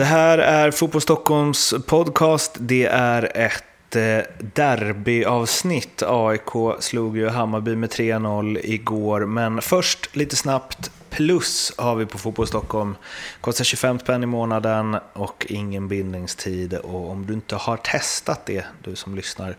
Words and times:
Det 0.00 0.06
här 0.06 0.38
är 0.38 0.70
Fotboll 0.70 1.00
Stockholms 1.00 1.74
podcast. 1.86 2.56
Det 2.58 2.86
är 2.86 3.36
ett 3.36 3.96
eh, 3.96 4.18
derbyavsnitt. 4.54 6.02
AIK 6.06 6.80
slog 6.80 7.16
ju 7.16 7.28
Hammarby 7.28 7.76
med 7.76 7.90
3-0 7.90 8.60
igår, 8.62 9.26
men 9.26 9.62
först 9.62 10.16
lite 10.16 10.36
snabbt. 10.36 10.90
Plus 11.10 11.72
har 11.76 11.96
vi 11.96 12.06
på 12.06 12.18
Fotboll 12.18 12.46
Stockholm. 12.46 12.94
Kostar 13.40 13.64
25 13.64 13.98
spänn 13.98 14.22
i 14.22 14.26
månaden 14.26 14.96
och 15.12 15.46
ingen 15.48 15.88
bindningstid. 15.88 16.74
Och 16.74 17.10
om 17.10 17.26
du 17.26 17.34
inte 17.34 17.56
har 17.56 17.76
testat 17.76 18.46
det, 18.46 18.64
du 18.82 18.96
som 18.96 19.14
lyssnar, 19.14 19.56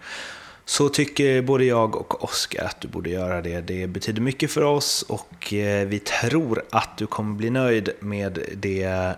så 0.66 0.90
tycker 0.90 1.42
både 1.42 1.66
jag 1.66 1.96
och 1.96 2.24
Oskar 2.24 2.66
att 2.66 2.82
du 2.82 2.88
borde 2.88 3.10
göra 3.10 3.42
det. 3.42 3.62
Det 3.62 3.88
betyder 3.88 4.22
mycket 4.22 4.52
för 4.52 4.64
oss 4.64 5.06
och 5.08 5.54
eh, 5.54 5.88
vi 5.88 6.00
tror 6.00 6.64
att 6.70 6.98
du 6.98 7.08
kommer 7.08 7.36
bli 7.36 7.50
nöjd 7.50 7.90
med 8.00 8.40
det 8.56 9.16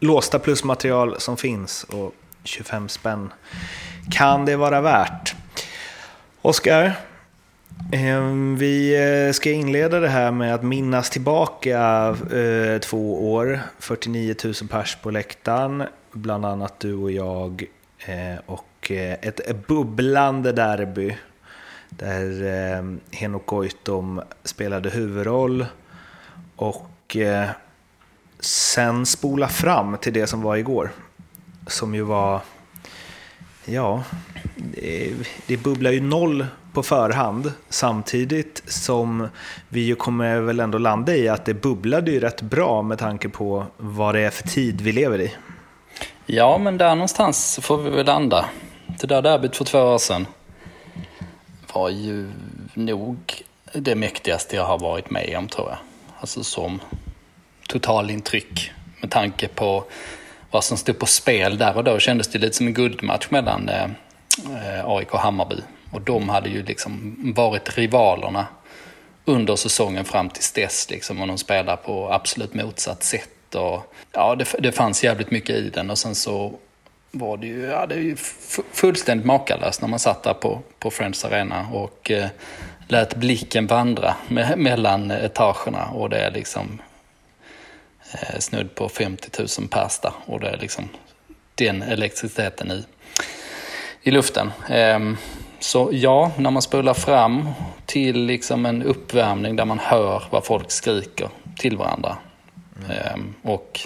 låsta 0.00 0.38
plusmaterial 0.38 1.20
som 1.20 1.36
finns 1.36 1.84
och 1.84 2.14
25 2.44 2.88
spänn 2.88 3.32
kan 4.10 4.44
det 4.44 4.56
vara 4.56 4.80
värt. 4.80 5.34
Oskar, 6.42 6.92
ehm, 7.92 8.56
vi 8.56 8.96
eh, 9.26 9.32
ska 9.32 9.50
inleda 9.50 10.00
det 10.00 10.08
här 10.08 10.30
med 10.30 10.54
att 10.54 10.62
minnas 10.62 11.10
tillbaka 11.10 12.08
eh, 12.32 12.80
två 12.80 13.32
år, 13.32 13.60
49 13.78 14.34
000 14.44 14.54
pers 14.70 14.96
på 15.02 15.10
läktaren, 15.10 15.82
bland 16.12 16.46
annat 16.46 16.80
du 16.80 16.94
och 16.94 17.10
jag 17.10 17.64
eh, 18.06 18.40
och 18.46 18.90
ett 18.90 19.66
bubblande 19.66 20.52
derby 20.52 21.16
där 21.88 22.88
Henok 23.16 23.46
Goitom 23.46 24.22
spelade 24.44 24.90
huvudroll 24.90 25.66
och 26.56 27.16
sen 28.40 29.06
spola 29.06 29.48
fram 29.48 29.96
till 29.98 30.12
det 30.12 30.26
som 30.26 30.42
var 30.42 30.56
igår. 30.56 30.90
Som 31.66 31.94
ju 31.94 32.02
var, 32.02 32.40
ja, 33.64 34.02
det, 34.56 35.14
det 35.46 35.56
bubblar 35.56 35.90
ju 35.90 36.00
noll 36.00 36.46
på 36.72 36.82
förhand 36.82 37.52
samtidigt 37.68 38.62
som 38.66 39.28
vi 39.68 39.80
ju 39.80 39.94
kommer 39.94 40.40
väl 40.40 40.60
ändå 40.60 40.78
landa 40.78 41.16
i 41.16 41.28
att 41.28 41.44
det 41.44 41.54
bubblade 41.54 42.10
ju 42.10 42.20
rätt 42.20 42.42
bra 42.42 42.82
med 42.82 42.98
tanke 42.98 43.28
på 43.28 43.66
vad 43.76 44.14
det 44.14 44.20
är 44.20 44.30
för 44.30 44.48
tid 44.48 44.80
vi 44.80 44.92
lever 44.92 45.20
i. 45.20 45.34
Ja, 46.26 46.58
men 46.58 46.78
där 46.78 46.94
någonstans 46.94 47.58
får 47.62 47.78
vi 47.78 47.90
väl 47.90 48.06
landa. 48.06 48.44
Det 49.00 49.06
där 49.06 49.22
derbyt 49.22 49.56
för 49.56 49.64
två 49.64 49.78
år 49.78 49.98
sedan 49.98 50.26
var 51.72 51.90
ju 51.90 52.30
nog 52.74 53.42
det 53.72 53.94
mäktigaste 53.94 54.56
jag 54.56 54.64
har 54.64 54.78
varit 54.78 55.10
med 55.10 55.36
om 55.38 55.48
tror 55.48 55.68
jag. 55.68 55.78
Alltså 56.20 56.44
som 56.44 56.80
totalintryck 57.66 58.70
med 59.00 59.10
tanke 59.10 59.48
på 59.48 59.84
vad 60.50 60.64
som 60.64 60.76
stod 60.76 60.98
på 60.98 61.06
spel 61.06 61.58
där 61.58 61.76
och 61.76 61.84
då 61.84 61.98
kändes 61.98 62.28
det 62.28 62.38
lite 62.38 62.56
som 62.56 62.66
en 62.66 62.74
guldmatch 62.74 63.30
mellan 63.30 63.68
eh, 63.68 63.90
AIK 64.84 65.14
och 65.14 65.20
Hammarby. 65.20 65.56
Och 65.90 66.00
de 66.00 66.28
hade 66.28 66.48
ju 66.48 66.62
liksom 66.62 67.16
varit 67.36 67.78
rivalerna 67.78 68.46
under 69.24 69.56
säsongen 69.56 70.04
fram 70.04 70.30
till 70.30 70.42
dess 70.54 70.90
liksom 70.90 71.20
och 71.20 71.26
de 71.26 71.38
spelade 71.38 71.76
på 71.76 72.12
absolut 72.12 72.54
motsatt 72.54 73.02
sätt. 73.02 73.54
Och, 73.54 73.94
ja, 74.12 74.34
det, 74.34 74.54
det 74.58 74.72
fanns 74.72 75.04
jävligt 75.04 75.30
mycket 75.30 75.56
i 75.56 75.70
den 75.70 75.90
och 75.90 75.98
sen 75.98 76.14
så 76.14 76.58
var 77.10 77.36
det 77.36 77.46
ju, 77.46 77.62
ja, 77.62 77.86
det 77.86 77.94
är 77.94 78.00
ju 78.00 78.16
fullständigt 78.72 79.26
makalöst 79.26 79.80
när 79.80 79.88
man 79.88 79.98
satt 79.98 80.22
där 80.22 80.34
på, 80.34 80.60
på 80.78 80.90
Friends 80.90 81.24
Arena 81.24 81.66
och 81.72 82.10
eh, 82.10 82.28
lät 82.88 83.16
blicken 83.16 83.66
vandra 83.66 84.14
me 84.28 84.56
mellan 84.56 85.10
etagerna 85.10 85.84
och 85.84 86.10
det 86.10 86.18
är 86.18 86.30
liksom 86.30 86.78
eh, 88.12 88.38
snudd 88.38 88.74
på 88.74 88.88
50 88.88 89.30
000 89.38 89.68
pers 89.68 89.98
där 89.98 90.12
och 90.26 90.40
det 90.40 90.48
är 90.48 90.56
liksom 90.56 90.88
den 91.54 91.82
elektriciteten 91.82 92.70
i, 92.70 92.84
i 94.02 94.10
luften. 94.10 94.52
Eh, 94.68 94.98
så 95.58 95.90
ja, 95.92 96.32
när 96.36 96.50
man 96.50 96.62
spolar 96.62 96.94
fram 96.94 97.48
till 97.86 98.24
liksom 98.24 98.66
en 98.66 98.82
uppvärmning 98.82 99.56
där 99.56 99.64
man 99.64 99.78
hör 99.78 100.22
vad 100.30 100.44
folk 100.44 100.70
skriker 100.70 101.28
till 101.58 101.76
varandra. 101.76 102.16
Mm. 102.88 103.34
och 103.42 103.80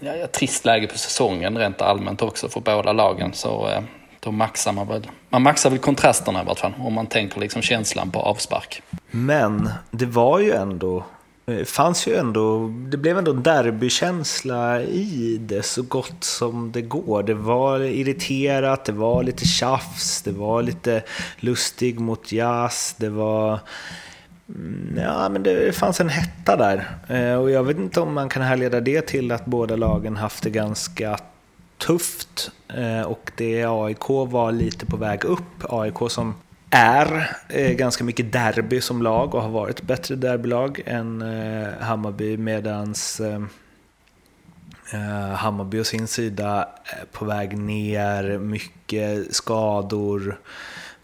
ja, 0.00 0.26
trist 0.26 0.64
läge 0.64 0.86
på 0.86 0.98
säsongen 0.98 1.58
rent 1.58 1.82
allmänt 1.82 2.22
också 2.22 2.48
för 2.48 2.60
båda 2.60 2.92
lagen. 2.92 3.32
Så 3.32 3.68
eh, 3.68 3.82
då 4.20 4.32
maxar 4.32 4.72
man 4.72 4.88
väl, 4.88 5.10
man 5.28 5.42
maxar 5.42 5.70
väl 5.70 5.78
kontrasterna 5.78 6.42
i 6.42 6.44
vart 6.44 6.58
fall. 6.58 6.74
Om 6.78 6.92
man 6.92 7.06
tänker 7.06 7.40
liksom 7.40 7.62
känslan 7.62 8.10
på 8.10 8.20
avspark. 8.20 8.82
Men 9.10 9.70
det 9.90 10.06
var 10.06 10.38
ju 10.38 10.52
ändå, 10.52 11.04
Eh, 11.46 11.64
fanns 11.64 12.06
ju 12.06 12.14
ändå, 12.14 12.72
det 12.88 12.96
blev 12.96 13.18
ändå 13.18 13.30
en 13.30 13.42
derbykänsla 13.42 14.82
i 14.82 15.38
det 15.40 15.62
så 15.62 15.82
gott 15.82 16.24
som 16.24 16.72
det 16.72 16.82
går. 16.82 17.22
Det 17.22 17.34
var 17.34 17.80
irriterat, 17.80 18.84
det 18.84 18.92
var 18.92 19.22
lite 19.22 19.44
tjafs, 19.44 20.22
det 20.22 20.32
var 20.32 20.62
lite 20.62 21.02
lustig 21.36 22.00
mot 22.00 22.32
jazz, 22.32 22.94
det 22.98 23.08
var 23.08 23.60
mm, 24.48 24.98
ja, 24.98 25.28
men 25.28 25.42
det 25.42 25.76
fanns 25.76 26.00
en 26.00 26.08
hetta 26.08 26.56
där. 26.56 26.88
Eh, 27.08 27.34
och 27.34 27.50
jag 27.50 27.64
vet 27.64 27.78
inte 27.78 28.00
om 28.00 28.14
man 28.14 28.28
kan 28.28 28.42
härleda 28.42 28.80
det 28.80 29.06
till 29.06 29.32
att 29.32 29.46
båda 29.46 29.76
lagen 29.76 30.16
haft 30.16 30.42
det 30.42 30.50
ganska 30.50 31.18
tufft. 31.78 32.50
Eh, 32.68 33.02
och 33.02 33.30
det 33.36 33.64
AIK 33.64 34.08
var 34.08 34.52
lite 34.52 34.86
på 34.86 34.96
väg 34.96 35.24
upp. 35.24 35.64
AIK 35.68 35.98
som 36.08 36.34
är 36.70 37.36
eh, 37.48 37.72
ganska 37.72 38.04
mycket 38.04 38.32
derby 38.32 38.80
som 38.80 39.02
lag 39.02 39.34
och 39.34 39.42
har 39.42 39.50
varit 39.50 39.78
ett 39.78 39.86
bättre 39.86 40.16
derbylag 40.16 40.82
än 40.86 41.22
eh, 41.22 41.68
Hammarby 41.80 42.36
medans 42.36 43.20
eh, 43.20 43.42
eh, 44.92 45.34
Hammarby 45.34 45.80
å 45.80 45.84
sin 45.84 46.06
sida 46.06 46.68
är 46.84 47.04
på 47.12 47.24
väg 47.24 47.58
ner, 47.58 48.38
mycket 48.38 49.34
skador 49.34 50.38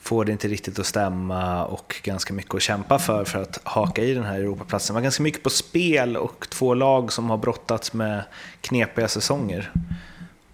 får 0.06 0.24
det 0.24 0.32
inte 0.32 0.48
riktigt 0.48 0.78
att 0.78 0.86
stämma 0.86 1.64
och 1.64 2.00
ganska 2.02 2.34
mycket 2.34 2.54
att 2.54 2.62
kämpa 2.62 2.98
för 2.98 3.24
för 3.24 3.42
att 3.42 3.60
haka 3.64 4.02
i 4.02 4.14
den 4.14 4.24
här 4.24 4.38
Europaplatsen. 4.38 4.94
Det 4.94 4.98
var 4.98 5.02
ganska 5.02 5.22
mycket 5.22 5.42
på 5.42 5.50
spel 5.50 6.16
och 6.16 6.46
två 6.50 6.74
lag 6.74 7.12
som 7.12 7.30
har 7.30 7.36
brottats 7.36 7.92
med 7.92 8.22
knepiga 8.60 9.08
säsonger. 9.08 9.72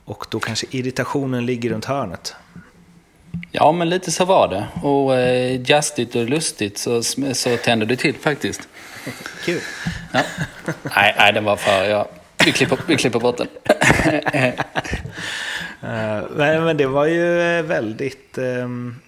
Och 0.04 0.26
då 0.30 0.40
kanske 0.40 0.66
irritationen 0.70 1.46
ligger 1.46 1.70
runt 1.70 1.84
hörnet. 1.84 2.36
Ja, 3.50 3.72
men 3.72 3.88
lite 3.88 4.10
så 4.10 4.24
var 4.24 4.48
det. 4.48 4.66
Och 4.88 5.16
eh, 5.16 5.60
jastigt 5.62 6.14
och 6.14 6.28
lustigt 6.28 6.78
så, 6.78 7.02
så 7.32 7.56
tände 7.56 7.86
det 7.86 7.96
till 7.96 8.14
faktiskt. 8.14 8.68
Kul. 9.44 9.60
Ja. 10.12 10.22
Nej, 10.96 11.14
nej, 11.18 11.32
den 11.32 11.44
var 11.44 11.56
för... 11.56 11.84
Ja. 11.84 12.08
Vi, 12.44 12.52
klipper, 12.52 12.78
vi 12.86 12.96
klipper 12.96 13.18
bort 13.18 13.36
den. 13.36 13.48
uh, 15.82 16.64
men 16.64 16.76
det 16.76 16.86
var 16.86 17.06
ju 17.06 17.40
eh, 17.40 17.62
väldigt... 17.62 18.38
Um 18.38 19.00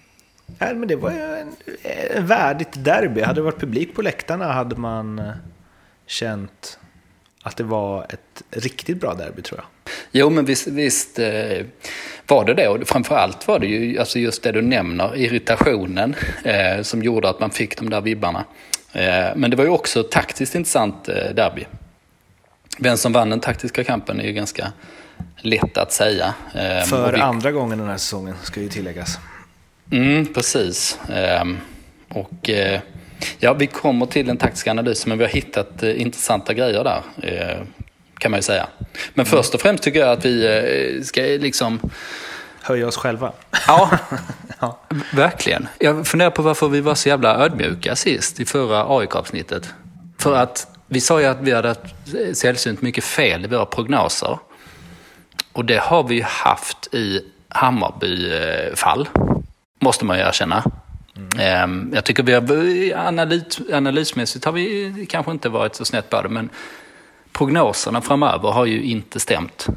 Ja, 0.59 0.73
men 0.73 0.87
det 0.87 0.95
var 0.95 1.11
ju 1.11 1.35
en, 1.35 1.55
en 1.83 2.27
värdigt 2.27 2.83
derby. 2.83 3.21
Hade 3.21 3.39
det 3.39 3.43
varit 3.43 3.59
publik 3.59 3.95
på 3.95 4.01
läktarna 4.01 4.51
hade 4.51 4.75
man 4.75 5.19
eh, 5.19 5.33
känt 6.05 6.79
att 7.43 7.57
det 7.57 7.63
var 7.63 8.03
ett 8.03 8.43
riktigt 8.49 8.99
bra 8.99 9.13
derby 9.13 9.41
tror 9.41 9.59
jag. 9.59 9.84
Jo, 10.17 10.29
men 10.29 10.45
visst, 10.45 10.67
visst 10.67 11.19
eh, 11.19 11.65
var 12.27 12.45
det 12.45 12.53
det. 12.53 12.67
Och 12.67 12.87
framförallt 12.87 13.47
var 13.47 13.59
det 13.59 13.67
ju 13.67 13.99
alltså 13.99 14.19
just 14.19 14.43
det 14.43 14.51
du 14.51 14.61
nämner, 14.61 15.17
irritationen 15.17 16.15
eh, 16.43 16.81
som 16.81 17.03
gjorde 17.03 17.29
att 17.29 17.39
man 17.39 17.49
fick 17.49 17.77
de 17.77 17.89
där 17.89 18.01
vibbarna. 18.01 18.45
Eh, 18.93 19.35
men 19.35 19.51
det 19.51 19.55
var 19.55 19.63
ju 19.63 19.69
också 19.69 20.03
taktiskt 20.03 20.55
intressant 20.55 21.09
eh, 21.09 21.15
derby. 21.15 21.65
Vem 22.79 22.97
som 22.97 23.13
vann 23.13 23.29
den 23.29 23.39
taktiska 23.39 23.83
kampen 23.83 24.19
är 24.19 24.23
ju 24.23 24.31
ganska 24.31 24.71
lätt 25.37 25.77
att 25.77 25.91
säga. 25.91 26.33
Eh, 26.53 26.85
För 26.85 27.11
vi... 27.11 27.19
andra 27.19 27.51
gången 27.51 27.77
den 27.77 27.87
här 27.87 27.97
säsongen, 27.97 28.35
ska 28.43 28.61
ju 28.61 28.69
tilläggas. 28.69 29.17
Mm, 29.91 30.33
precis. 30.33 30.99
Ehm, 31.13 31.57
och 32.09 32.49
eh, 32.49 32.79
ja, 33.39 33.53
vi 33.53 33.67
kommer 33.67 34.05
till 34.05 34.27
den 34.27 34.37
taktiska 34.37 34.71
analysen 34.71 35.09
men 35.09 35.17
vi 35.17 35.23
har 35.23 35.31
hittat 35.31 35.83
eh, 35.83 36.01
intressanta 36.01 36.53
grejer 36.53 36.83
där. 36.83 37.01
Eh, 37.23 37.61
kan 38.17 38.31
man 38.31 38.37
ju 38.37 38.41
säga. 38.41 38.67
Men 39.13 39.25
först 39.25 39.53
och 39.53 39.61
främst 39.61 39.83
tycker 39.83 39.99
jag 39.99 40.09
att 40.09 40.25
vi 40.25 41.01
ska 41.03 41.21
liksom... 41.21 41.79
Höja 42.61 42.87
oss 42.87 42.97
själva. 42.97 43.31
Ja, 43.67 43.97
ja, 44.59 44.79
verkligen. 45.13 45.67
Jag 45.79 46.07
funderar 46.07 46.29
på 46.29 46.41
varför 46.41 46.67
vi 46.67 46.81
var 46.81 46.95
så 46.95 47.09
jävla 47.09 47.45
ödmjuka 47.45 47.95
sist 47.95 48.39
i 48.39 48.45
förra 48.45 48.97
AIK-avsnittet. 48.97 49.73
För 50.19 50.35
att 50.35 50.67
vi 50.87 51.01
sa 51.01 51.21
ju 51.21 51.25
att 51.25 51.41
vi 51.41 51.51
hade 51.51 51.75
sällsynt 52.33 52.81
mycket 52.81 53.03
fel 53.03 53.45
i 53.45 53.47
våra 53.47 53.65
prognoser. 53.65 54.39
Och 55.53 55.65
det 55.65 55.77
har 55.77 56.03
vi 56.03 56.15
ju 56.15 56.23
haft 56.23 56.93
i 56.93 57.21
Hammarby-fall 57.49 59.07
måste 59.79 60.05
man 60.05 60.17
ju 60.17 60.23
erkänna. 60.23 60.63
Mm. 61.37 61.91
Jag 61.95 62.03
tycker 62.03 62.23
vi 62.23 62.33
har, 62.33 63.07
analys, 63.07 63.59
analysmässigt 63.73 64.45
har 64.45 64.51
vi 64.51 65.05
kanske 65.09 65.31
inte 65.31 65.49
varit 65.49 65.75
så 65.75 65.85
snett 65.85 66.09
på 66.09 66.21
det, 66.21 66.29
men 66.29 66.49
prognoserna 67.37 68.01
framöver 68.01 68.51
har 68.51 68.65
ju 68.65 68.83
inte 68.83 69.19
stämt. 69.19 69.67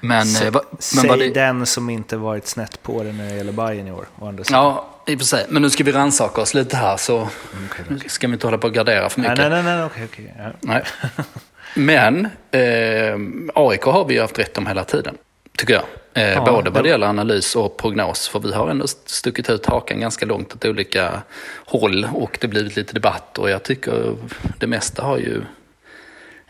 Men, 0.00 0.22
S 0.22 0.42
eh, 0.42 0.50
va, 0.50 0.60
men 0.70 0.80
säg 0.80 1.18
det... 1.18 1.30
den 1.30 1.66
som 1.66 1.90
inte 1.90 2.16
varit 2.16 2.46
snett 2.46 2.82
på 2.82 3.02
det 3.02 3.12
när 3.12 3.28
det 3.28 3.36
gäller 3.36 3.52
Bayern 3.52 3.88
i 3.88 3.92
år. 3.92 4.06
Ja, 4.50 4.88
i 5.06 5.14
och 5.14 5.18
för 5.18 5.26
sig. 5.26 5.46
Men 5.48 5.62
nu 5.62 5.70
ska 5.70 5.84
vi 5.84 5.92
rannsaka 5.92 6.40
oss 6.40 6.54
lite 6.54 6.76
här 6.76 6.96
så 6.96 7.20
okay, 7.20 7.96
okay. 7.96 8.08
ska 8.08 8.26
vi 8.26 8.32
inte 8.32 8.46
hålla 8.46 8.58
på 8.58 8.66
och 8.66 8.74
gardera 8.74 9.08
för 9.08 9.20
mycket. 9.20 9.38
Nej, 9.38 9.50
nej, 9.50 9.62
nej, 9.62 9.84
okej, 9.84 10.08
okej. 10.12 10.34
Nej. 10.60 10.84
Men 11.74 12.28
eh, 12.50 13.18
AIK 13.54 13.82
har 13.82 14.04
vi 14.04 14.14
ju 14.14 14.20
haft 14.20 14.38
rätt 14.38 14.58
om 14.58 14.66
hela 14.66 14.84
tiden, 14.84 15.16
tycker 15.56 15.74
jag. 15.74 15.84
Eh, 16.14 16.32
ja, 16.32 16.44
både 16.44 16.70
vad 16.70 16.84
det 16.84 16.88
gäller 16.88 17.06
analys 17.06 17.56
och 17.56 17.76
prognos. 17.76 18.28
För 18.28 18.40
vi 18.40 18.52
har 18.52 18.68
ändå 18.68 18.86
stuckit 18.86 19.50
ut 19.50 19.66
hakan 19.66 20.00
ganska 20.00 20.26
långt 20.26 20.54
åt 20.54 20.64
olika 20.64 21.22
håll 21.66 22.08
och 22.12 22.38
det 22.40 22.48
blivit 22.48 22.76
lite 22.76 22.94
debatt. 22.94 23.38
Och 23.38 23.50
jag 23.50 23.62
tycker 23.62 24.16
det 24.58 24.66
mesta 24.66 25.02
har 25.02 25.18
ju, 25.18 25.42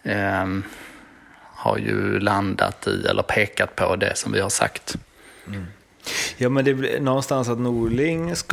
eh, 0.08 0.46
har 1.58 1.78
ju 1.78 2.20
landat 2.20 2.86
i, 2.86 3.06
eller 3.06 3.22
pekat 3.22 3.76
på 3.76 3.96
det 3.96 4.16
som 4.16 4.32
vi 4.32 4.40
har 4.40 4.48
sagt. 4.48 4.96
Mm. 5.46 5.66
Ja, 6.36 6.48
men 6.48 6.64
det 6.64 6.74
blir 6.74 7.00
någonstans 7.00 7.48
att 7.48 7.58
Norlings 7.58 8.44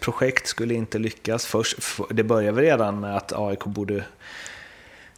projekt 0.00 0.46
skulle 0.46 0.74
inte 0.74 0.98
lyckas. 0.98 1.46
Först, 1.46 1.78
det 2.10 2.22
började 2.22 2.62
redan 2.62 3.00
med 3.00 3.16
att 3.16 3.32
AIK 3.32 3.64
borde 3.64 4.04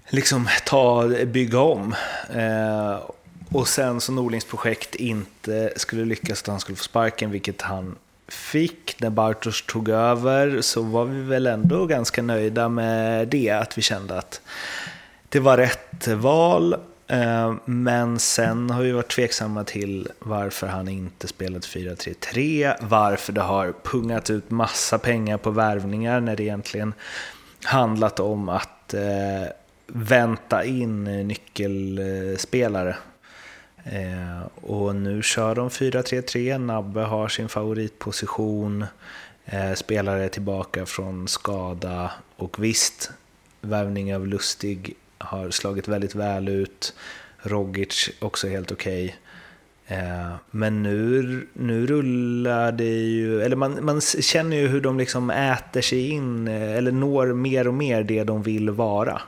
liksom 0.08 0.48
ta, 0.64 1.08
bygga 1.26 1.60
om. 1.60 1.94
Eh, 2.34 3.10
och 3.49 3.69
sen 3.69 4.00
så 4.00 4.12
Norlings 4.12 4.44
projekt 4.44 4.94
inte 4.94 5.72
skulle 5.76 6.04
lyckas 6.04 6.42
utan 6.42 6.52
han 6.52 6.60
skulle 6.60 6.76
få 6.76 6.84
sparken, 6.84 7.31
vilket 7.31 7.62
han 7.62 7.96
fick. 8.28 8.96
När 9.00 9.10
Bartos 9.10 9.62
tog 9.66 9.88
över 9.88 10.60
så 10.60 10.82
var 10.82 11.04
vi 11.04 11.22
väl 11.22 11.46
ändå 11.46 11.87
ganska 11.87 12.22
nöjda 12.22 12.69
med 12.69 13.28
det, 13.28 13.50
att 13.50 13.78
vi 13.78 13.82
kände 13.82 14.19
att 14.19 14.40
det 15.28 15.40
var 15.40 15.56
rätt 15.56 16.08
val. 16.08 16.76
Eh, 17.06 17.55
men 17.64 18.19
sen 18.19 18.70
har 18.70 18.82
vi 18.82 18.93
varit 18.93 19.11
tveksamma 19.11 19.64
till 19.64 20.08
varför 20.19 20.67
han 20.67 20.88
inte 20.88 21.28
spelat 21.28 21.64
4-3-3, 21.64 22.75
varför 22.81 23.32
det 23.32 23.40
har 23.40 23.75
pungat 23.82 24.31
ut 24.31 24.50
massa 24.50 24.99
pengar 24.99 25.38
på 25.38 25.50
värvningar 25.50 26.20
när 26.20 26.37
det 26.37 26.43
egentligen 26.43 26.94
handlat 27.64 28.20
om 28.20 28.49
att 28.49 28.94
eh, 28.94 29.50
vänta 29.87 30.64
in 30.64 31.05
nyckelspelare. 31.05 32.96
Eh, 33.84 34.46
och 34.62 34.96
nu 34.96 35.23
kör 35.23 35.55
de 35.55 35.69
4-3-3, 35.69 36.58
Nabbe 36.58 37.00
har 37.00 37.28
sin 37.28 37.49
favoritposition, 37.49 38.84
eh, 39.44 39.73
spelare 39.75 40.28
tillbaka 40.28 40.87
från 40.87 41.28
skada 41.28 42.11
och 42.37 42.64
visst, 42.64 43.11
värvning 43.61 44.14
av 44.14 44.26
Lustig 44.26 44.96
har 45.18 45.50
slagit 45.50 45.88
väldigt 45.88 46.14
väl 46.14 46.48
ut. 46.48 46.94
Rogic 47.38 48.10
också 48.18 48.48
helt 48.48 48.72
okej. 48.72 49.04
Okay. 49.04 49.16
Men 50.50 50.82
nu, 50.82 51.46
nu 51.52 51.86
rullar 51.86 52.72
det 52.72 52.84
ju, 52.84 53.42
eller 53.42 53.56
man, 53.56 53.84
man 53.84 54.00
känner 54.00 54.56
ju 54.56 54.68
hur 54.68 54.80
de 54.80 54.98
liksom 54.98 55.30
äter 55.30 55.80
sig 55.80 56.10
in, 56.10 56.48
eh, 56.48 56.72
eller 56.76 56.92
når 56.92 57.26
mer 57.26 57.68
och 57.68 57.74
mer 57.74 58.02
det 58.02 58.24
de 58.24 58.42
vill 58.42 58.70
vara. 58.70 59.22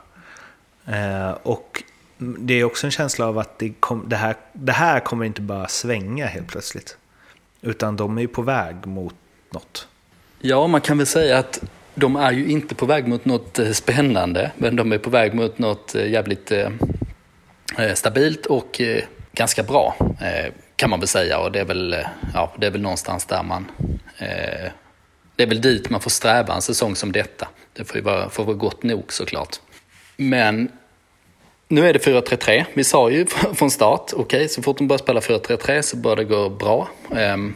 Eh, 0.85 1.31
och 1.43 1.83
det 2.17 2.53
är 2.53 2.63
också 2.63 2.87
en 2.87 2.91
känsla 2.91 3.27
av 3.27 3.37
att 3.37 3.59
det, 3.59 3.73
kom, 3.79 4.03
det, 4.07 4.15
här, 4.15 4.35
det 4.53 4.71
här 4.71 4.99
kommer 4.99 5.25
inte 5.25 5.41
bara 5.41 5.67
svänga 5.67 6.25
helt 6.25 6.47
plötsligt. 6.47 6.97
Utan 7.61 7.95
de 7.95 8.17
är 8.17 8.21
ju 8.21 8.27
på 8.27 8.41
väg 8.41 8.85
mot 8.85 9.15
något. 9.49 9.87
Ja, 10.39 10.67
man 10.67 10.81
kan 10.81 10.97
väl 10.97 11.07
säga 11.07 11.37
att 11.37 11.63
de 11.99 12.15
är 12.15 12.31
ju 12.31 12.47
inte 12.47 12.75
på 12.75 12.85
väg 12.85 13.07
mot 13.07 13.25
något 13.25 13.59
eh, 13.59 13.71
spännande, 13.71 14.51
men 14.57 14.75
de 14.75 14.91
är 14.91 14.97
på 14.97 15.09
väg 15.09 15.33
mot 15.33 15.57
något 15.57 15.95
eh, 15.95 16.09
jävligt 16.09 16.51
eh, 16.51 16.69
stabilt 17.93 18.45
och 18.45 18.81
ganska 19.33 19.63
bra, 19.63 19.95
kan 20.75 20.89
man 20.89 20.99
väl 20.99 21.07
säga. 21.07 21.39
Och 21.39 21.51
det 21.51 21.59
är 21.59 21.65
väl, 21.65 21.95
ja, 22.33 22.53
det 22.57 22.67
är 22.67 22.71
väl 22.71 22.81
någonstans 22.81 23.25
där 23.25 23.43
man... 23.43 23.71
Det 25.35 25.43
är 25.43 25.47
väl 25.47 25.61
dit 25.61 25.89
man 25.89 26.01
får 26.01 26.09
sträva 26.09 26.53
en 26.53 26.61
säsong 26.61 26.95
som 26.95 27.11
detta. 27.11 27.47
Det 27.73 27.85
får 27.85 27.95
ju 27.95 28.01
vara, 28.01 28.29
får 28.29 28.45
vara 28.45 28.55
gott 28.55 28.83
nog 28.83 29.13
såklart. 29.13 29.55
Men 30.17 30.71
nu 31.67 31.87
är 31.87 31.93
det 31.93 32.05
4-3-3. 32.05 32.65
Vi 32.73 32.83
sa 32.83 33.09
ju 33.09 33.25
från 33.55 33.71
start, 33.71 34.11
okej, 34.13 34.21
okay, 34.21 34.47
så 34.47 34.61
fort 34.61 34.77
de 34.77 34.87
börjar 34.87 34.99
spela 34.99 35.19
4-3-3 35.19 35.81
så 35.81 35.97
bör 35.97 36.15
det 36.15 36.23
gå 36.23 36.49
bra. 36.49 36.89
Ehm, 37.15 37.55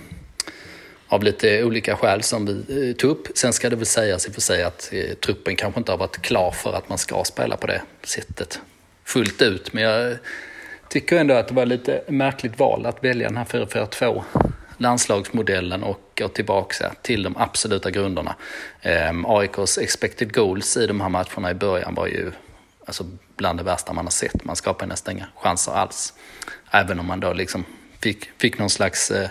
av 1.13 1.23
lite 1.23 1.63
olika 1.63 1.95
skäl 1.97 2.23
som 2.23 2.45
vi 2.45 2.89
eh, 2.89 2.95
tog 2.95 3.11
upp. 3.11 3.27
Sen 3.35 3.53
ska 3.53 3.69
det 3.69 3.75
väl 3.75 3.85
sägas 3.85 4.25
i 4.25 4.29
och 4.29 4.33
för 4.33 4.41
sig 4.41 4.63
att 4.63 4.89
eh, 4.93 5.13
truppen 5.13 5.55
kanske 5.55 5.79
inte 5.79 5.91
har 5.91 5.97
varit 5.97 6.21
klar 6.21 6.51
för 6.51 6.73
att 6.73 6.89
man 6.89 6.97
ska 6.97 7.23
spela 7.23 7.57
på 7.57 7.67
det 7.67 7.81
sättet 8.03 8.59
fullt 9.03 9.41
ut. 9.41 9.73
Men 9.73 9.83
jag 9.83 10.17
tycker 10.89 11.17
ändå 11.17 11.33
att 11.33 11.47
det 11.47 11.53
var 11.53 11.65
lite 11.65 12.03
märkligt 12.07 12.59
val 12.59 12.85
att 12.85 13.03
välja 13.03 13.27
den 13.27 13.37
här 13.37 13.45
4-4-2 13.45 14.23
landslagsmodellen 14.77 15.83
och 15.83 15.99
gå 16.17 16.27
tillbaka 16.27 16.93
till 17.01 17.23
de 17.23 17.37
absoluta 17.37 17.91
grunderna. 17.91 18.35
Ehm, 18.81 19.25
um, 19.25 19.31
AIKs 19.31 19.77
expected 19.77 20.33
goals 20.33 20.77
i 20.77 20.87
de 20.87 21.01
här 21.01 21.09
matcherna 21.09 21.51
i 21.51 21.53
början 21.53 21.95
var 21.95 22.07
ju 22.07 22.31
alltså, 22.85 23.05
bland 23.37 23.59
det 23.59 23.63
värsta 23.63 23.93
man 23.93 24.05
har 24.05 24.11
sett. 24.11 24.43
Man 24.43 24.55
skapade 24.55 24.89
nästan 24.89 25.17
inga 25.17 25.27
chanser 25.35 25.71
alls. 25.71 26.13
Även 26.71 26.99
om 26.99 27.05
man 27.05 27.19
då 27.19 27.33
liksom 27.33 27.65
fick, 27.99 28.29
fick 28.37 28.59
någon 28.59 28.69
slags 28.69 29.11
eh, 29.11 29.29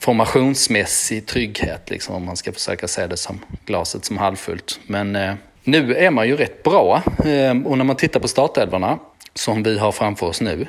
formationsmässig 0.00 1.26
trygghet, 1.26 1.90
liksom, 1.90 2.14
om 2.14 2.24
man 2.24 2.36
ska 2.36 2.52
försöka 2.52 2.88
se 2.88 3.06
det 3.06 3.16
som 3.16 3.38
glaset 3.64 4.04
som 4.04 4.18
halvfullt. 4.18 4.80
Men 4.86 5.16
eh, 5.16 5.34
nu 5.64 5.94
är 5.94 6.10
man 6.10 6.28
ju 6.28 6.36
rätt 6.36 6.62
bra 6.62 7.02
eh, 7.24 7.62
och 7.64 7.78
när 7.78 7.84
man 7.84 7.96
tittar 7.96 8.20
på 8.20 8.28
startelvorna 8.28 8.98
som 9.34 9.62
vi 9.62 9.78
har 9.78 9.92
framför 9.92 10.26
oss 10.26 10.40
nu 10.40 10.66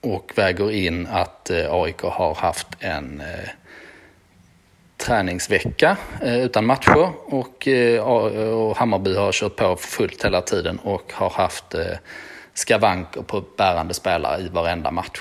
och 0.00 0.32
väger 0.34 0.70
in 0.70 1.06
att 1.06 1.50
eh, 1.50 1.72
AIK 1.72 2.00
har 2.00 2.34
haft 2.34 2.66
en 2.80 3.20
eh, 3.20 3.48
träningsvecka 4.96 5.96
eh, 6.22 6.38
utan 6.38 6.66
matcher 6.66 7.10
och, 7.24 7.68
eh, 7.68 8.02
och 8.02 8.76
Hammarby 8.76 9.14
har 9.14 9.32
kört 9.32 9.56
på 9.56 9.76
fullt 9.76 10.24
hela 10.24 10.40
tiden 10.40 10.78
och 10.78 11.12
har 11.12 11.30
haft 11.30 11.74
eh, 11.74 11.96
skavanker 12.54 13.22
på 13.22 13.44
bärande 13.56 13.94
spelare 13.94 14.40
i 14.40 14.48
varenda 14.48 14.90
match. 14.90 15.20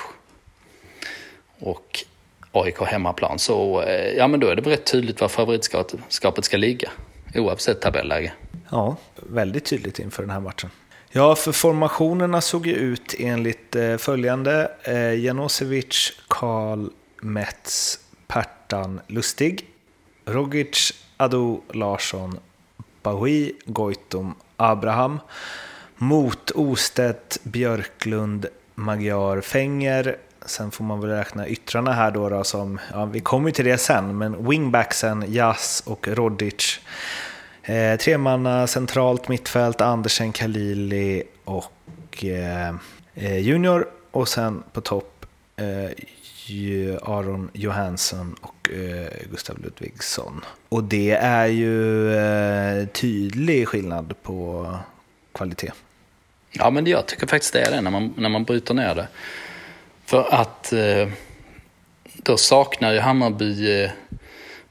Och 1.60 2.06
AIK 2.51 2.79
hemmaplan 2.81 3.39
så 3.39 3.81
eh, 3.81 4.13
ja, 4.17 4.27
men 4.27 4.39
då 4.39 4.47
är 4.47 4.55
det 4.55 4.69
rätt 4.69 4.85
tydligt 4.85 5.21
var 5.21 5.27
favoritskapet 5.27 6.45
ska 6.45 6.57
ligga 6.57 6.89
oavsett 7.35 7.81
tabelläge. 7.81 8.33
Ja, 8.69 8.95
väldigt 9.15 9.65
tydligt 9.65 9.99
inför 9.99 10.23
den 10.23 10.29
här 10.29 10.39
matchen. 10.39 10.69
Ja, 11.09 11.35
för 11.35 11.51
formationerna 11.51 12.41
såg 12.41 12.67
ju 12.67 12.73
ut 12.73 13.15
enligt 13.19 13.75
eh, 13.75 13.97
följande. 13.97 14.71
Eh, 14.83 15.13
Janosevic, 15.19 16.13
Karl, 16.27 16.89
Metz, 17.21 17.99
Pertan 18.27 18.99
Lustig, 19.07 19.65
Rogic, 20.25 20.94
Ado 21.17 21.61
Larsson, 21.73 22.39
Bahoui, 23.04 23.54
Goitom, 23.66 24.35
Abraham. 24.57 25.19
Mot 25.97 26.51
Ostedt, 26.51 27.39
Björklund, 27.44 28.45
Magyar, 28.75 29.42
Fänger. 29.42 30.18
Sen 30.47 30.71
får 30.71 30.83
man 30.83 31.01
väl 31.01 31.09
räkna 31.09 31.47
yttrarna 31.47 31.94
här 31.94 32.11
då, 32.11 32.30
då 32.30 32.44
som, 32.44 32.80
ja, 32.94 33.06
vi 33.06 33.19
kommer 33.19 33.51
till 33.51 33.66
det 33.66 33.77
sen, 33.77 34.18
men 34.18 34.49
wingbacksen 34.49 35.25
Jas 35.27 35.83
och 35.85 36.07
Rodic. 36.07 36.80
Eh, 37.63 37.97
tremanna 37.97 38.68
centralt 38.68 39.27
mittfält, 39.27 39.81
Andersen, 39.81 40.31
Kalili 40.31 41.23
och 41.44 42.23
eh, 42.23 42.75
eh 43.16 43.39
Junior. 43.39 43.87
Och 44.11 44.27
sen 44.27 44.63
på 44.73 44.81
topp 44.81 45.25
eh, 45.56 45.92
Aron 47.01 47.49
Johansson 47.54 48.35
och 48.42 48.71
eh, 48.71 49.07
Gustav 49.31 49.59
Ludvigsson. 49.59 50.45
Och 50.69 50.83
det 50.83 51.11
är 51.11 51.47
ju 51.47 52.13
eh, 52.16 52.87
tydlig 52.87 53.68
skillnad 53.68 54.13
på 54.23 54.69
kvalitet. 55.31 55.71
Ja, 56.51 56.69
men 56.69 56.85
jag 56.85 57.06
tycker 57.06 57.27
faktiskt 57.27 57.54
det 57.54 57.61
är 57.61 57.71
det 57.71 57.81
när 57.81 57.92
man, 57.92 58.13
när 58.18 58.30
man 58.30 58.44
bryter 58.44 58.73
ner 58.73 58.95
det. 58.95 59.07
För 60.07 60.33
att 60.33 60.73
eh, 60.73 61.07
då 62.04 62.37
saknar 62.37 62.94
ju 62.94 62.99
Hammarby 62.99 63.81
eh, 63.83 63.90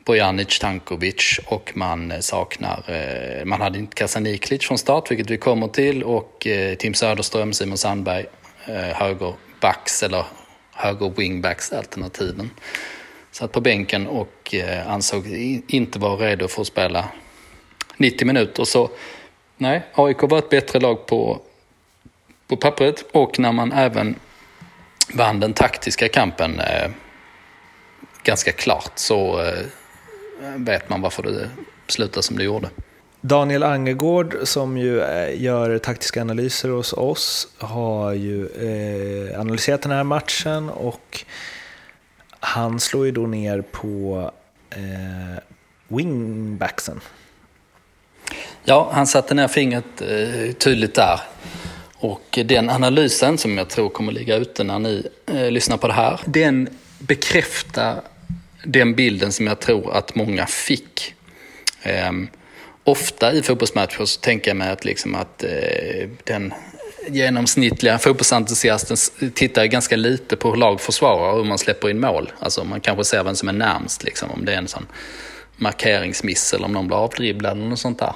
Bojanic 0.05 0.59
Tankovic 0.59 1.41
och 1.47 1.73
man 1.75 2.11
eh, 2.11 2.21
saknar, 2.21 2.83
eh, 2.87 3.45
man 3.45 3.61
hade 3.61 3.79
inte 3.79 3.95
Kasaniklic 3.95 4.67
från 4.67 4.79
start, 4.79 5.11
vilket 5.11 5.31
vi 5.31 5.37
kommer 5.37 5.69
till, 5.69 6.03
och 6.03 6.47
eh, 6.47 6.75
Tim 6.75 6.95
Söderström, 6.95 7.53
Simon 7.53 7.79
Sandberg, 7.79 8.27
eh, 8.67 8.75
högerbacks 8.75 10.03
eller 10.03 10.25
höger 10.73 11.13
wingbacks-alternativen. 11.17 12.51
Satt 13.31 13.53
på 13.53 13.61
bänken 13.61 14.07
och 14.07 14.55
ansåg 14.87 15.27
inte 15.69 15.99
vara 15.99 16.17
redo 16.17 16.49
för 16.49 16.63
att 16.63 16.69
spela 16.69 17.09
90 17.97 18.27
minuter. 18.27 18.65
Så 18.65 18.91
nej, 19.57 19.83
AIK 19.95 20.23
var 20.23 20.39
ett 20.39 20.51
bättre 20.51 20.81
lag 20.81 21.07
på, 21.07 21.41
på 22.47 22.57
pappret 22.57 23.05
och 23.13 23.39
när 23.39 23.53
man 23.53 23.73
även 23.73 24.17
vann 25.15 25.41
den 25.41 25.55
taktiska 25.55 26.09
kampen 26.09 26.61
eh, 26.61 26.91
ganska 28.23 28.53
klart 28.53 28.93
så 28.95 29.43
eh, 29.43 29.65
vet 30.57 30.89
man 30.89 31.01
varför 31.01 31.23
det 31.23 31.51
slutade 31.89 32.23
som 32.23 32.37
det 32.37 32.45
gjorde. 32.45 32.69
Daniel 33.21 33.63
Angegård 33.63 34.37
som 34.43 34.79
ju 34.79 35.01
eh, 35.01 35.43
gör 35.43 35.79
taktiska 35.79 36.21
analyser 36.21 36.69
hos 36.69 36.93
oss 36.93 37.49
har 37.59 38.13
ju 38.13 38.47
eh, 38.47 39.41
analyserat 39.41 39.83
den 39.83 39.93
här 39.93 40.05
matchen 40.05 40.71
och 40.71 41.25
han 42.41 42.81
slår 42.81 43.07
ju 43.07 43.13
då 43.13 43.27
ner 43.27 43.61
på 43.61 44.31
eh, 44.71 45.43
wingbacksen. 45.89 47.01
Ja, 48.65 48.91
han 48.93 49.07
satte 49.07 49.35
ner 49.35 49.49
fingret 49.49 50.01
eh, 50.01 50.53
tydligt 50.53 50.95
där. 50.95 51.21
Och 51.99 52.39
den 52.45 52.71
analysen 52.71 53.39
som 53.39 53.59
jag 53.59 53.69
tror 53.69 53.89
kommer 53.89 54.13
ligga 54.13 54.37
ute 54.37 54.65
när 54.65 54.79
ni 54.79 55.07
eh, 55.27 55.51
lyssnar 55.51 55.77
på 55.77 55.87
det 55.87 55.95
här, 55.95 56.21
den 56.25 56.69
bekräftar 56.99 58.03
den 58.65 58.95
bilden 58.95 59.33
som 59.33 59.47
jag 59.47 59.61
tror 59.61 59.93
att 59.93 60.15
många 60.15 60.47
fick. 60.47 61.15
Eh, 61.83 62.13
ofta 62.85 63.33
i 63.33 63.43
fotbollsmatcher 63.43 64.05
så 64.05 64.21
tänker 64.21 64.51
jag 64.51 64.57
mig 64.57 64.71
att, 64.71 64.85
liksom 64.85 65.15
att 65.15 65.45
eh, 65.45 66.09
den 66.25 66.55
genomsnittliga 67.09 67.99
fotbollsentusiasten 67.99 68.97
tittar 69.35 69.65
ganska 69.65 69.97
lite 69.97 70.37
på 70.37 70.51
hur 70.51 70.57
lag 70.57 70.81
försvarar 70.81 71.31
och 71.33 71.37
hur 71.37 71.45
man 71.45 71.59
släpper 71.59 71.91
in 71.91 72.01
mål. 72.01 72.33
Alltså 72.39 72.65
man 72.65 72.81
kanske 72.81 73.05
ser 73.05 73.25
vem 73.25 73.35
som 73.35 73.49
är 73.49 73.53
närmst, 73.53 74.05
liksom, 74.05 74.31
om 74.31 74.45
det 74.45 74.53
är 74.53 74.59
en 74.59 74.69
sån 74.69 74.87
markeringsmiss 75.57 76.55
eller 76.55 76.65
om 76.65 76.73
någon 76.73 76.87
blir 76.87 76.97
avdribblad 76.97 77.53
eller 77.53 77.69
något 77.69 77.79
sånt 77.79 77.99
där. 77.99 78.13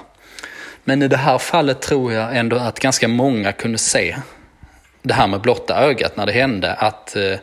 Men 0.84 1.02
i 1.02 1.08
det 1.08 1.16
här 1.16 1.38
fallet 1.38 1.82
tror 1.82 2.12
jag 2.12 2.36
ändå 2.36 2.56
att 2.56 2.80
ganska 2.80 3.08
många 3.08 3.52
kunde 3.52 3.78
se 3.78 4.16
det 5.02 5.14
här 5.14 5.26
med 5.26 5.40
blotta 5.40 5.80
ögat 5.80 6.16
när 6.16 6.26
det 6.26 6.32
hände. 6.32 6.72
Att 6.72 7.16
eh, 7.16 7.38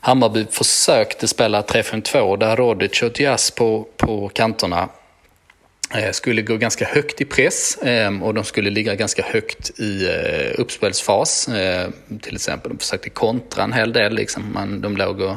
Hammarby 0.00 0.46
försökte 0.50 1.28
spela 1.28 1.62
3-5-2 1.62 2.36
där 2.36 2.56
Rodic 2.56 3.02
och 3.02 3.12
Diaz 3.12 3.50
på, 3.50 3.88
på 3.96 4.28
kanterna 4.28 4.88
eh, 5.94 6.10
skulle 6.10 6.42
gå 6.42 6.56
ganska 6.56 6.84
högt 6.84 7.20
i 7.20 7.24
press 7.24 7.76
eh, 7.76 8.22
och 8.22 8.34
de 8.34 8.44
skulle 8.44 8.70
ligga 8.70 8.94
ganska 8.94 9.22
högt 9.22 9.80
i 9.80 10.06
eh, 10.06 10.60
uppspelsfas. 10.60 11.48
Eh, 11.48 11.90
till 12.22 12.34
exempel 12.34 12.70
de 12.72 12.78
försökte 12.78 13.10
kontra 13.10 13.62
en 13.62 13.72
hel 13.72 13.92
del. 13.92 14.14
Liksom. 14.14 14.52
Man, 14.52 14.80
de 14.80 14.96
låg 14.96 15.20
och, 15.20 15.36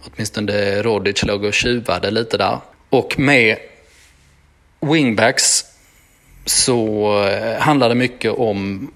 åtminstone 0.00 0.82
Rodic 0.82 1.22
låg 1.22 1.44
och 1.44 1.54
tjuvade 1.54 2.10
lite 2.10 2.36
där. 2.36 2.58
Och 2.90 3.18
med 3.18 3.56
wingbacks 4.80 5.64
så 6.44 7.08
eh, 7.24 7.60
handlar 7.60 7.88
det 7.88 7.94
mycket 7.94 8.32
om 8.32 8.90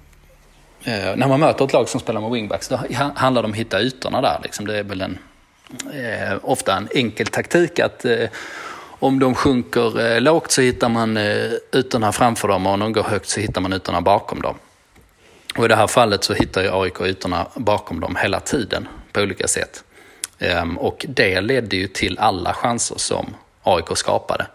eh, 0.85 1.17
när 1.17 1.29
man 1.29 1.41
möter 1.41 1.65
ett 1.65 1.73
lag 1.73 1.89
som 1.89 2.01
spelar 2.01 2.21
med 2.21 2.31
wingbacks, 2.31 2.69
då 2.69 2.81
handlar 3.15 3.43
det 3.43 3.47
om 3.47 3.53
att 3.53 3.59
hitta 3.59 3.81
ytorna 3.81 4.21
där. 4.21 4.41
Liksom. 4.43 4.67
Det 4.67 4.79
är 4.79 4.83
väl 4.83 5.01
en, 5.01 5.19
eh, 5.93 6.39
ofta 6.43 6.77
en 6.77 6.89
enkel 6.95 7.27
taktik 7.27 7.79
att 7.79 8.05
eh, 8.05 8.29
om 8.99 9.19
de 9.19 9.35
sjunker 9.35 10.01
eh, 10.01 10.21
lågt 10.21 10.51
så 10.51 10.61
hittar 10.61 10.89
man 10.89 11.17
eh, 11.17 11.51
ytorna 11.73 12.13
framför 12.13 12.49
dem 12.49 12.67
och 12.67 12.73
om 12.73 12.81
de 12.81 12.93
går 12.93 13.03
högt 13.03 13.29
så 13.29 13.41
hittar 13.41 13.61
man 13.61 13.73
ytorna 13.73 14.01
bakom 14.01 14.43
dem. 14.43 14.55
Och 15.57 15.65
I 15.65 15.69
det 15.69 15.77
här 15.77 15.87
fallet 15.87 16.25
så 16.25 16.35
hittar 16.35 16.63
ju 16.63 16.71
AIK 16.73 17.01
ytorna 17.01 17.47
bakom 17.55 18.01
dem 18.01 18.17
hela 18.17 18.41
tiden 18.41 18.89
på 19.13 19.21
olika 19.21 19.49
sätt. 19.49 19.85
Ehm, 20.39 20.79
och 20.79 21.07
det 21.09 21.41
ledde 21.41 21.77
ju 21.77 21.87
till 21.87 22.19
alla 22.19 22.55
chanser 22.55 22.99
som 22.99 23.27
AIK 23.63 23.97
skapade. 23.97 24.47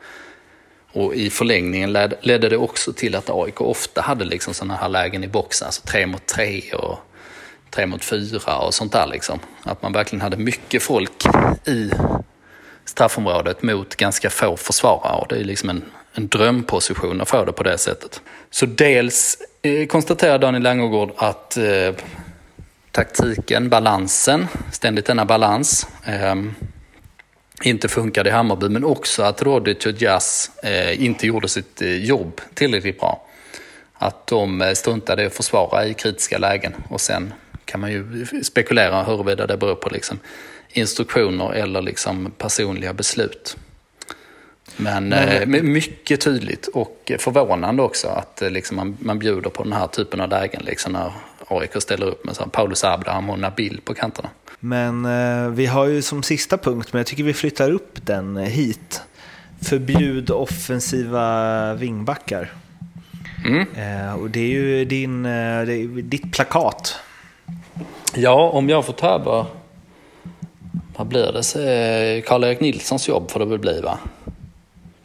Och 0.94 1.16
i 1.16 1.30
förlängningen 1.30 1.94
ledde 2.22 2.50
det 2.50 2.58
också 2.58 2.94
till 2.94 3.16
att 3.16 3.30
AIK 3.30 3.62
ofta 3.62 4.02
hade 4.02 4.26
liksom 4.26 4.54
sådana 4.54 4.76
här 4.76 4.90
lägen 4.90 5.24
i 5.24 5.28
boxen, 5.28 5.66
alltså 5.66 5.82
tre 5.86 6.06
mot 6.06 6.26
tre 6.26 6.62
och 6.74 7.00
tre 7.70 7.86
mot 7.86 8.04
fyra 8.04 8.58
och 8.58 8.74
sånt 8.74 8.92
där. 8.92 9.08
Liksom. 9.08 9.40
Att 9.64 9.82
man 9.82 9.94
verkligen 9.94 10.22
hade 10.22 10.38
mycket 10.38 10.84
folk 10.84 11.26
i 11.66 11.92
straffområdet 12.86 13.64
mot 13.64 13.96
ganska 13.96 14.30
få 14.30 14.58
försvarare. 14.58 15.22
Och 15.22 15.28
det 15.30 15.36
är 15.36 15.44
liksom 15.44 15.70
en, 15.70 15.84
en 16.14 16.28
drömposition 16.28 17.22
att 17.22 17.30
få 17.30 17.46
det 17.46 17.52
på 17.52 17.64
det 17.64 17.78
sättet. 17.78 18.22
Så 18.50 18.66
dels 18.66 19.38
eh, 19.62 19.88
konstaterar 19.88 20.40
Daniel 20.40 20.64
Langegård 20.64 21.12
att 21.18 21.58
eh, 21.58 21.94
taktiken, 22.92 23.70
balansen, 23.70 24.48
ständigt 24.72 25.06
denna 25.06 25.26
balans, 25.26 25.88
eh, 26.06 26.36
inte 27.64 27.88
funkade 27.88 28.30
i 28.30 28.34
Hammarby, 28.34 28.70
men 28.70 28.84
också 28.84 29.24
att 29.24 29.42
Rodic 29.42 29.86
och 29.86 30.02
Jazz 30.02 30.52
eh, 30.64 31.04
inte 31.04 31.28
gjorde 31.28 31.48
sitt 31.48 31.82
eh, 31.82 32.06
jobb 32.06 32.42
tillräckligt 32.54 33.00
bra. 33.00 33.26
Att 33.94 34.28
de 34.28 34.62
eh, 34.62 34.74
struntade 34.74 35.24
i 35.24 35.26
att 35.26 35.34
försvara 35.34 35.86
i 35.86 35.94
kritiska 35.94 36.38
lägen 36.38 36.74
och 36.90 37.02
sen 37.02 37.34
kan 37.66 37.80
man 37.80 37.92
ju 37.92 38.26
spekulera 38.44 39.04
huruvida 39.04 39.48
det 39.48 39.58
beror 39.58 39.76
på 39.76 39.90
liksom 39.90 40.20
instruktioner 40.70 41.54
eller 41.54 41.82
liksom 41.82 42.32
personliga 42.38 42.94
beslut. 42.94 43.58
Men, 44.78 45.10
Men 45.10 45.54
eh, 45.54 45.64
mycket 45.64 46.22
tydligt 46.22 46.68
och 46.68 47.12
förvånande 47.20 47.84
också 47.84 48.08
att 48.08 48.42
liksom 48.52 48.78
man, 48.78 48.98
man 49.00 49.20
bjuder 49.20 49.50
på 49.50 49.64
den 49.64 49.74
här 49.74 49.88
typen 49.88 50.22
av 50.22 50.30
lägen 50.30 50.62
liksom 50.66 50.94
när 50.94 51.12
AIK 51.48 51.82
ställer 51.82 52.06
upp 52.06 52.26
med 52.26 52.36
så 52.36 52.44
Paulus 52.44 52.84
Abraham 52.84 53.30
och 53.30 53.40
Nabil 53.40 53.82
på 53.84 53.94
kanterna. 53.94 54.30
Men 54.60 55.06
eh, 55.06 55.50
vi 55.50 55.66
har 55.66 55.86
ju 55.86 56.02
som 56.02 56.24
sista 56.24 56.58
punkt, 56.58 56.94
men 56.94 57.00
jag 57.00 57.08
tycker 57.08 57.24
vi 57.24 57.34
flyttar 57.34 57.72
upp 57.72 58.06
den 58.06 58.38
hit. 58.38 59.02
Förbjud 59.62 60.32
offensiva 60.32 61.74
vingbackar. 61.74 62.52
Mm. 63.46 63.68
Eh, 63.76 64.14
och 64.14 64.30
det 64.30 64.40
är 64.40 64.48
ju 64.48 64.86
din, 64.86 65.26
eh, 65.26 65.32
är 65.32 66.02
ditt 66.02 66.32
plakat. 66.32 66.96
Ja, 68.16 68.50
om 68.50 68.70
jag 68.70 68.86
får 68.86 68.94
ta 68.94 69.08
över, 69.08 69.46
vad 70.98 71.08
blir 71.08 71.32
det, 71.32 72.22
Karl-Erik 72.22 72.60
Nilssons 72.60 73.08
jobb 73.08 73.32
får 73.32 73.40
det 73.40 73.46
väl 73.46 73.60
bli 73.60 73.82
va? 73.82 73.98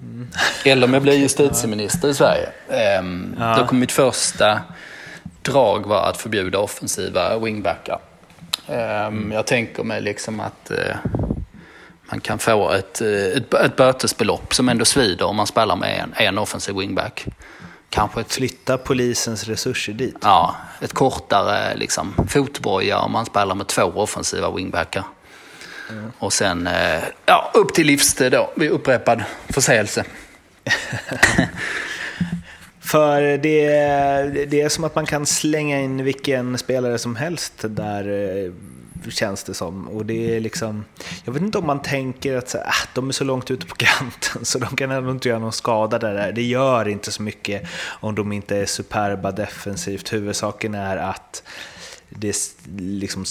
Mm. 0.01 0.29
Eller 0.65 0.87
om 0.87 0.95
jag 0.95 1.03
blir 1.03 1.13
justitieminister 1.19 2.09
i 2.09 2.15
Sverige. 2.15 2.49
Ehm, 2.71 3.37
ja. 3.39 3.57
Då 3.59 3.67
kommer 3.67 3.81
mitt 3.81 3.93
första 3.93 4.61
drag 5.43 5.87
vara 5.87 6.01
att 6.01 6.17
förbjuda 6.17 6.59
offensiva 6.59 7.39
wingbackar. 7.39 7.99
Mm. 8.67 9.33
Jag 9.33 9.47
tänker 9.47 9.85
mig 9.85 10.01
liksom 10.01 10.41
att 10.41 10.71
eh, 10.71 10.97
man 12.11 12.21
kan 12.21 12.39
få 12.39 12.73
ett, 12.73 13.01
eh, 13.01 13.09
ett, 13.09 13.55
ett 13.55 13.77
bötesbelopp 13.77 14.55
som 14.55 14.69
ändå 14.69 14.85
svider 14.85 15.27
om 15.27 15.37
man 15.37 15.47
spelar 15.47 15.77
med 15.77 16.01
en, 16.01 16.27
en 16.27 16.39
offensiv 16.39 16.75
wingback. 16.77 17.27
Kanske 17.91 18.21
ett, 18.21 18.33
Flytta 18.33 18.79
polisens 18.79 19.45
resurser 19.45 19.93
dit. 19.93 20.17
Ja, 20.23 20.57
ett 20.81 20.93
kortare 20.93 21.77
liksom, 21.77 22.15
fotboja 22.29 22.99
om 22.99 23.13
man 23.13 23.27
spelar 23.27 23.55
med 23.55 23.67
två 23.67 23.83
offensiva 23.83 24.51
wingbackar. 24.51 25.05
Mm. 25.91 26.13
Och 26.19 26.33
sen 26.33 26.67
eh, 26.67 27.05
ja, 27.27 27.51
upp 27.55 27.75
till 27.75 27.87
livstid 27.87 28.33
då, 28.33 28.51
vid 28.57 28.71
upprepad 28.71 29.25
förseelse. 29.49 30.05
För 32.85 33.21
det, 33.21 33.67
det 34.45 34.61
är 34.61 34.69
som 34.69 34.85
att 34.85 34.95
man 34.95 35.07
kan 35.07 35.27
slänga 35.27 35.81
in 35.81 36.05
vilken 36.05 36.59
spelare 36.59 36.99
som 36.99 37.17
helst 37.17 37.53
där 37.63 38.09
eh, 38.09 38.53
känns 39.11 39.45
det 39.45 39.55
som. 39.55 39.89
Och 39.89 40.07
det 40.07 40.37
är 40.37 40.41
liksom, 40.41 40.85
jag 41.25 41.33
vet 41.33 41.43
inte 41.43 41.59
om 41.59 41.67
man 41.67 41.83
tänker 41.83 42.37
att 42.37 42.49
så, 42.49 42.59
äh, 42.59 42.65
de 42.95 43.09
är 43.09 43.13
så 43.13 43.25
långt 43.25 43.51
ute 43.51 43.67
på 43.67 43.75
kanten 43.79 44.45
så 44.45 44.59
de 44.59 44.77
kan 44.77 44.91
ändå 44.91 45.11
inte 45.11 45.29
göra 45.29 45.39
någon 45.39 45.53
skada 45.53 45.99
där. 45.99 46.33
Det 46.33 46.43
gör 46.43 46.89
inte 46.89 47.13
så 47.13 47.23
mycket 47.23 47.69
om 47.87 48.15
de 48.15 48.33
inte 48.33 48.57
är 48.57 48.67
superba 48.67 49.33
defensivt. 49.33 50.13
Huvudsaken 50.13 50.75
är 50.75 50.97
att 50.97 51.43
det 52.09 52.37
liksom, 52.79 53.25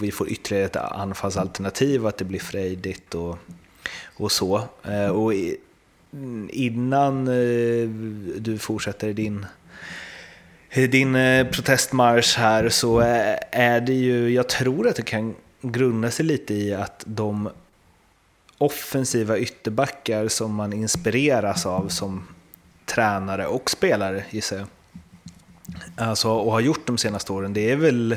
vi 0.00 0.10
får 0.10 0.28
ytterligare 0.28 0.66
ett 0.66 0.76
anfallsalternativ 0.76 2.02
och 2.02 2.08
att 2.08 2.18
det 2.18 2.24
blir 2.24 2.40
frejdigt 2.40 3.14
och, 3.14 3.38
och 4.16 4.32
så. 4.32 4.62
Eh, 4.84 5.08
och 5.08 5.32
innan 6.50 7.28
eh, 7.28 7.88
du 8.38 8.58
fortsätter 8.58 9.12
din 9.12 9.46
din 10.74 11.14
eh, 11.16 11.46
protestmarsch 11.46 12.38
här 12.38 12.68
så 12.68 13.00
eh, 13.00 13.36
är 13.50 13.80
det 13.80 13.92
ju, 13.92 14.30
jag 14.30 14.48
tror 14.48 14.88
att 14.88 14.96
det 14.96 15.02
kan 15.02 15.34
grunda 15.62 16.10
sig 16.10 16.26
lite 16.26 16.54
i 16.54 16.74
att 16.74 17.02
de 17.06 17.50
offensiva 18.58 19.38
ytterbackar 19.38 20.28
som 20.28 20.54
man 20.54 20.72
inspireras 20.72 21.66
av 21.66 21.88
som 21.88 22.26
tränare 22.84 23.46
och 23.46 23.70
spelare 23.70 24.24
gissar 24.30 24.56
jag. 24.56 24.66
Alltså, 25.96 26.30
och 26.30 26.52
har 26.52 26.60
gjort 26.60 26.86
de 26.86 26.98
senaste 26.98 27.32
åren, 27.32 27.52
det 27.52 27.70
är 27.70 27.76
väl 27.76 28.16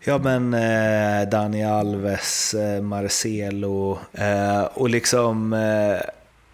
Ja 0.00 0.18
men 0.18 0.54
eh, 0.54 1.28
Dani 1.28 1.64
Alves, 1.64 2.54
eh, 2.54 2.82
Marcelo 2.82 3.98
eh, 4.12 4.62
och 4.62 4.90
liksom 4.90 5.52
eh, 5.52 6.00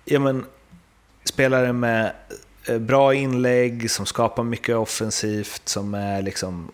ja, 0.04 0.20
men, 0.20 0.44
spelare 1.24 1.72
med 1.72 2.12
eh, 2.68 2.78
bra 2.78 3.14
inlägg, 3.14 3.90
som 3.90 4.06
skapar 4.06 4.42
mycket 4.42 4.76
offensivt, 4.76 5.68
som 5.68 5.94
är 5.94 6.22
liksom 6.22 6.70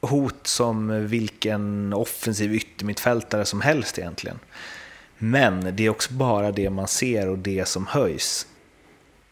hot 0.00 0.46
som 0.46 1.06
vilken 1.06 1.92
offensiv 1.92 2.54
yttermittfältare 2.54 3.44
som 3.44 3.60
helst 3.60 3.98
egentligen. 3.98 4.38
Men 5.18 5.76
det 5.76 5.86
är 5.86 5.90
också 5.90 6.12
bara 6.12 6.52
det 6.52 6.70
man 6.70 6.88
ser 6.88 7.28
och 7.28 7.38
det 7.38 7.68
som 7.68 7.86
höjs. 7.86 8.46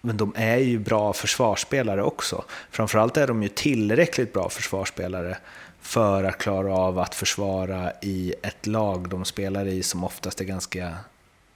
Men 0.01 0.17
de 0.17 0.33
är 0.37 0.57
ju 0.57 0.79
bra 0.79 1.13
försvarsspelare 1.13 2.03
också. 2.03 2.45
Framförallt 2.71 3.17
är 3.17 3.27
de 3.27 3.43
ju 3.43 3.49
tillräckligt 3.49 4.33
bra 4.33 4.49
försvarsspelare 4.49 5.37
för 5.81 6.25
att 6.25 6.39
klara 6.39 6.75
av 6.75 6.99
att 6.99 7.15
försvara 7.15 7.93
i 8.03 8.35
ett 8.43 8.67
lag 8.67 9.09
de 9.09 9.25
spelar 9.25 9.67
i 9.67 9.83
som 9.83 10.05
oftast 10.05 10.41
är 10.41 10.45
ganska 10.45 10.97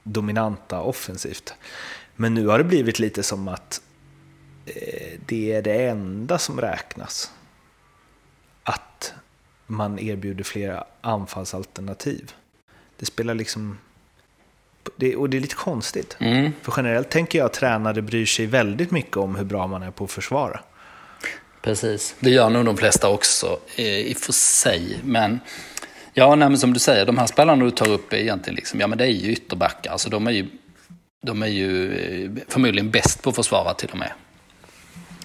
dominanta 0.04 0.80
offensivt. 0.80 1.54
Men 2.16 2.34
nu 2.34 2.46
har 2.46 2.58
det 2.58 2.64
blivit 2.64 2.98
lite 2.98 3.22
som 3.22 3.48
att 3.48 3.80
eh, 4.66 5.18
det 5.26 5.52
är 5.52 5.62
det 5.62 5.86
enda 5.86 6.38
som 6.38 6.60
räknas. 6.60 7.30
Att 8.62 9.14
man 9.66 9.98
erbjuder 9.98 10.44
flera 10.44 10.84
anfallsalternativ. 11.00 12.32
Det 12.96 13.06
spelar 13.06 13.34
liksom... 13.34 13.78
Det, 14.96 15.16
och 15.16 15.30
det 15.30 15.36
är 15.36 15.40
lite 15.40 15.54
konstigt. 15.54 16.16
Mm. 16.20 16.52
För 16.62 16.74
generellt 16.76 17.10
tänker 17.10 17.38
jag 17.38 17.46
att 17.46 17.52
tränare 17.52 18.02
bryr 18.02 18.26
sig 18.26 18.46
väldigt 18.46 18.90
mycket 18.90 19.16
om 19.16 19.34
hur 19.34 19.44
bra 19.44 19.66
man 19.66 19.82
är 19.82 19.90
på 19.90 20.04
att 20.04 20.10
försvara. 20.10 20.60
Precis, 21.62 22.14
det 22.20 22.30
gör 22.30 22.50
nog 22.50 22.64
de 22.64 22.76
flesta 22.76 23.08
också 23.08 23.58
i 23.76 24.14
och 24.14 24.16
för 24.16 24.32
sig. 24.32 25.00
Men 25.04 25.40
ja, 26.14 26.34
nej, 26.34 26.48
men 26.48 26.58
som 26.58 26.72
du 26.72 26.80
säger, 26.80 27.06
de 27.06 27.18
här 27.18 27.26
spelarna 27.26 27.64
du 27.64 27.70
tar 27.70 27.90
upp 27.90 28.12
är 28.12 28.16
egentligen 28.16 28.54
liksom, 28.54 28.80
ja 28.80 28.86
men 28.86 28.98
det 28.98 29.04
är 29.04 29.08
ju 29.08 29.32
ytterbackar. 29.32 29.92
Alltså 29.92 30.10
de 30.10 30.26
är 30.26 30.30
ju, 30.30 30.46
de 31.26 31.42
är 31.42 31.46
ju 31.46 31.94
eh, 31.94 32.30
förmodligen 32.48 32.90
bäst 32.90 33.22
på 33.22 33.30
att 33.30 33.36
försvara 33.36 33.74
till 33.74 33.90
och 33.90 33.98
med. 33.98 34.12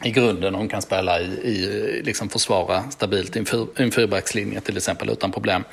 I 0.03 0.12
grunden, 0.12 0.53
de 0.53 0.69
kan 0.69 0.81
spela 0.81 1.19
i, 1.19 1.24
i 1.24 2.01
liksom 2.05 2.29
försvara 2.29 2.84
stabilt 2.91 3.36
i 3.36 3.39
en, 3.39 3.46
fyr, 3.46 3.67
en 3.75 3.91
fyrbackslinje 3.91 4.62
till 4.62 4.77
exempel 4.77 5.10
utan 5.10 5.31
problem. 5.31 5.63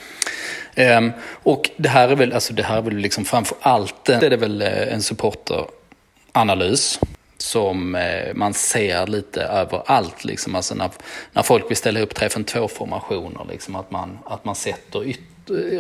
Ehm, 0.75 1.13
och 1.43 1.71
det 1.77 1.89
här 1.89 2.09
är 2.09 2.17
väl, 2.17 2.33
alltså 2.33 2.55
det 2.55 2.63
här 2.63 2.77
är 2.77 2.83
väl 2.83 2.97
liksom 2.97 3.25
framför 3.25 3.57
allt, 3.61 4.05
det 4.05 4.13
är 4.15 4.31
det 4.31 4.37
väl 4.37 4.63
eh, 4.63 4.93
en 4.93 5.03
supporteranalys 5.03 7.01
som 7.39 7.95
eh, 7.95 8.35
man 8.35 8.55
ser 8.55 9.07
lite 9.07 9.43
överallt. 9.43 10.25
Liksom. 10.25 10.55
Alltså 10.55 10.75
när, 10.75 10.91
när 11.33 11.43
folk 11.43 11.71
vill 11.71 11.77
ställa 11.77 12.01
upp 12.01 12.13
3-5-2-formationer, 12.19 13.47
liksom, 13.51 13.77
att, 13.77 13.91
man, 13.91 14.19
att 14.25 14.45
man 14.45 14.55
sätter 14.55 15.07
yt, 15.07 15.21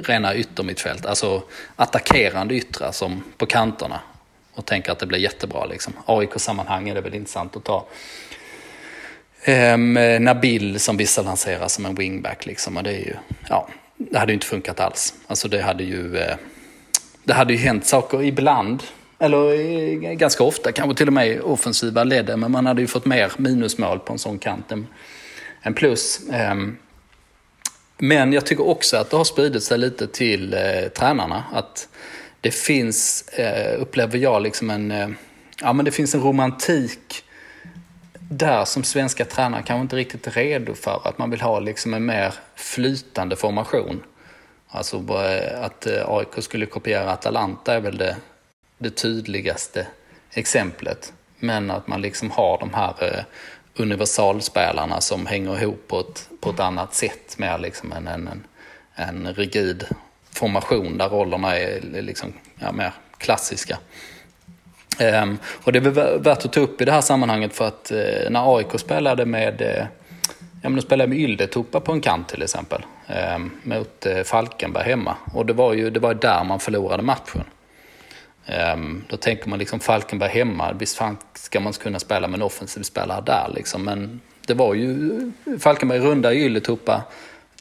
rena 0.07 0.35
yttermittfält, 0.35 1.07
alltså 1.07 1.43
attackerande 1.77 2.55
yttrar 2.55 2.93
som 2.93 3.25
på 3.37 3.47
kanterna 3.47 4.01
och 4.55 4.67
tänker 4.67 4.93
att 4.93 4.99
det 4.99 5.07
blir 5.07 5.19
jättebra. 5.19 5.65
Liksom. 5.65 5.93
AIK-sammanhang 6.07 6.89
är 6.89 6.95
det 6.95 7.01
väl 7.01 7.15
intressant 7.15 7.57
att 7.57 7.65
ta. 7.65 7.87
ehm, 9.45 9.95
Nabil 10.25 10.81
som 10.81 10.97
vissa 10.97 11.23
lanserar 11.23 11.69
som 11.69 11.87
en 11.87 11.95
wingback. 11.95 12.47
Liksom, 12.47 12.77
och 12.77 12.83
det, 12.83 12.91
är 12.91 12.99
ju, 12.99 13.15
ja, 13.49 13.69
det 13.97 14.19
hade 14.19 14.33
ju 14.33 14.35
inte 14.35 14.47
funkat 14.47 14.81
alls. 14.81 15.15
Alltså 15.27 15.49
det 15.49 15.63
hade 15.63 15.85
ju, 15.85 16.19
eh, 16.19 16.37
det 17.25 17.33
hade 17.33 17.53
ju 17.53 17.59
hänt 17.59 17.87
saker 17.87 18.23
ibland 18.23 18.83
eller 19.19 19.53
eh, 19.53 20.13
ganska 20.13 20.45
ofta, 20.45 20.73
kanske 20.73 20.97
till 20.97 21.07
och 21.07 21.13
med 21.13 21.41
offensiva 21.41 22.05
ledde, 22.05 22.37
men 22.37 22.53
man 22.53 22.67
hade 22.67 22.81
ju 22.81 22.87
fått 22.87 23.05
mer 23.05 23.33
minusmål 23.37 23.99
på 23.99 24.13
en 24.13 24.19
sån 24.19 24.39
kant 24.39 24.73
än, 25.63 25.75
plus. 25.75 26.21
Ehm, 26.33 26.77
men 27.99 28.33
jag 28.33 28.47
tycker 28.47 28.69
också 28.69 28.97
att 28.97 29.11
det 29.11 29.17
har 29.17 29.25
spridit 29.25 29.63
sig 29.63 29.79
lite 29.79 30.07
till 30.07 30.55
eh, 30.55 30.89
tränarna. 30.97 31.45
Att 31.53 31.89
det 32.41 32.51
finns, 32.51 33.29
eh, 33.29 33.81
upplever 33.81 34.19
jag, 34.19 34.43
liksom 34.43 34.71
en, 34.71 34.91
eh, 34.91 35.09
ja, 35.61 35.73
men 35.73 35.85
det 35.85 35.91
finns 35.91 36.15
en 36.15 36.23
romantik 36.23 37.25
där 38.31 38.65
som 38.65 38.85
svenska 38.85 39.25
tränare 39.25 39.63
kanske 39.67 39.83
inte 39.83 39.97
riktigt 39.97 40.27
är 40.27 40.31
redo 40.31 40.75
för. 40.75 41.01
Att 41.05 41.19
man 41.19 41.31
vill 41.31 41.41
ha 41.41 41.61
liksom 41.61 41.95
en 41.95 42.07
mer 42.07 42.35
flytande 42.55 43.37
formation. 43.37 44.03
Alltså 44.69 44.97
eh, 44.97 45.65
att 45.65 45.87
eh, 45.87 46.09
AIK 46.09 46.45
skulle 46.45 46.67
kopiera 46.67 47.13
Atalanta 47.13 47.75
är 47.75 47.81
väl 47.81 47.99
det 47.99 48.17
det 48.79 48.91
tydligaste 48.91 49.87
exemplet. 50.31 51.13
Men 51.39 51.71
att 51.71 51.87
man 51.87 52.03
liksom 52.03 52.31
har 52.31 52.59
de 52.59 52.75
här 52.75 52.95
eh, 53.01 53.25
universalspelarna 53.77 55.01
som 55.01 55.27
hänger 55.27 55.63
ihop 55.63 55.89
på 55.89 56.01
ett, 56.01 56.29
på 56.41 56.51
ett 56.51 56.61
annat 56.61 56.95
sätt 56.95 57.39
mer 57.39 57.59
liksom 57.59 57.93
än 57.93 58.07
en, 58.07 58.29
en, 58.29 58.47
en 58.95 59.35
rigid 59.35 59.87
formation 60.31 60.99
där 60.99 61.09
rollerna 61.09 61.57
är 61.57 61.81
liksom, 62.03 62.33
ja, 62.59 62.73
mer 62.73 62.93
klassiska. 63.19 63.79
Um, 65.23 65.39
och 65.65 65.73
det 65.73 65.79
är 65.79 66.19
värt 66.19 66.45
att 66.45 66.53
ta 66.53 66.61
upp 66.61 66.81
i 66.81 66.85
det 66.85 66.93
här 66.93 67.01
sammanhanget 67.01 67.55
för 67.55 67.69
att 67.69 67.93
uh, 67.95 68.31
när 68.31 68.57
AIK 68.57 68.81
spelade 68.81 69.27
med, 69.27 69.63
uh, 69.63 69.87
ja 70.63 70.69
men 70.69 70.77
de 70.77 70.83
spelade 70.83 71.09
med 71.09 71.19
Yldetupa 71.19 71.81
på 71.81 71.93
en 71.93 72.01
kant 72.01 72.29
till 72.29 72.43
exempel, 72.43 72.83
um, 73.37 73.51
mot 73.63 74.07
uh, 74.07 74.23
Falkenberg 74.23 74.85
hemma. 74.85 75.17
Och 75.35 75.47
det 75.47 75.53
var 75.53 75.73
ju 75.73 75.91
det 75.91 76.01
var 76.01 76.15
där 76.15 76.45
man 76.45 76.61
förlorade 76.61 77.03
matchen. 77.03 77.45
Um, 78.75 79.05
då 79.09 79.17
tänker 79.17 79.49
man 79.49 79.59
liksom 79.59 79.81
Falkenberg 79.81 80.31
hemma, 80.31 80.73
visst 80.73 80.97
fan 80.97 81.17
ska 81.35 81.61
man 81.61 81.73
kunna 81.73 81.99
spela 81.99 82.29
med 82.29 82.39
en 82.39 82.43
offensiv 82.43 82.83
spelare 82.83 83.23
där 83.27 83.53
liksom. 83.55 83.85
Men 83.85 84.21
det 84.47 84.55
var 84.55 84.75
ju 84.75 85.33
Falkenberg 85.61 85.99
runda 85.99 86.33
i 86.33 86.45
Ylätupa 86.45 87.03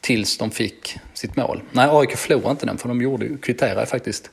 tills 0.00 0.38
de 0.38 0.50
fick 0.50 0.98
sitt 1.14 1.36
mål. 1.36 1.62
Nej, 1.72 1.88
AIK 1.90 2.16
förlorade 2.16 2.50
inte 2.50 2.66
den 2.66 2.78
för 2.78 2.88
de 2.88 3.02
gjorde 3.02 3.28
kvitterade 3.42 3.86
faktiskt 3.86 4.30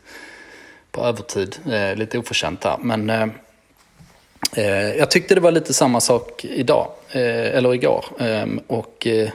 på 0.92 1.02
övertid. 1.02 1.58
Eh, 1.72 1.96
lite 1.96 2.18
oförtjänt 2.18 2.62
där. 2.62 2.78
Men 2.82 3.10
eh, 3.10 3.28
eh 4.56 4.96
jag 4.96 5.12
tyckte 5.12 5.36
det 5.36 5.42
var 5.42 5.52
lite 5.52 5.74
samma 5.74 6.02
sak 6.02 6.46
idag, 6.46 6.92
eh, 7.12 7.56
eller 7.56 7.74
igår. 7.74 8.06
Ehm, 8.20 8.60
och 8.68 9.08
eh, 9.08 9.30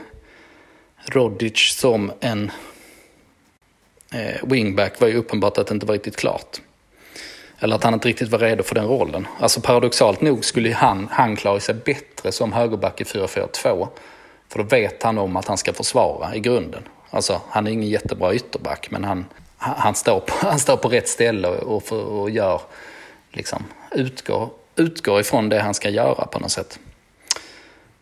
Rodic 1.05 1.77
som 1.77 2.11
en 2.19 2.51
eh, 4.13 4.43
wingback 4.43 4.99
var 4.99 5.07
ju 5.07 5.15
uppenbart 5.15 5.57
att 5.57 5.67
det 5.67 5.73
inte 5.73 5.85
var 5.85 5.93
riktigt 5.93 6.17
klart. 6.17 6.61
Eller 7.59 7.75
att 7.75 7.83
han 7.83 7.93
inte 7.93 8.07
riktigt 8.07 8.29
var 8.29 8.39
redo 8.39 8.63
för 8.63 8.75
den 8.75 8.87
rollen. 8.87 9.27
Alltså 9.39 9.61
paradoxalt 9.61 10.21
nog 10.21 10.45
skulle 10.45 10.73
han, 10.73 11.07
han 11.11 11.35
klara 11.35 11.59
sig 11.59 11.75
bättre 11.75 12.31
som 12.31 12.53
högerback 12.53 13.01
i 13.01 13.03
4-4-2. 13.03 13.87
För 14.49 14.59
då 14.59 14.63
vet 14.63 15.03
han 15.03 15.17
om 15.17 15.35
att 15.35 15.47
han 15.47 15.57
ska 15.57 15.73
försvara 15.73 16.35
i 16.35 16.39
grunden. 16.39 16.83
Alltså 17.09 17.41
han 17.49 17.67
är 17.67 17.71
ingen 17.71 17.89
jättebra 17.89 18.33
ytterback 18.33 18.91
men 18.91 19.03
han, 19.03 19.25
han, 19.57 19.95
står, 19.95 20.19
på, 20.19 20.33
han 20.47 20.59
står 20.59 20.77
på 20.77 20.89
rätt 20.89 21.09
ställe 21.09 21.47
och, 21.47 21.83
för, 21.83 22.05
och 22.05 22.29
gör, 22.29 22.61
liksom, 23.31 23.63
utgår, 23.91 24.49
utgår 24.75 25.19
ifrån 25.19 25.49
det 25.49 25.59
han 25.59 25.73
ska 25.73 25.89
göra 25.89 26.25
på 26.25 26.39
något 26.39 26.51
sätt. 26.51 26.79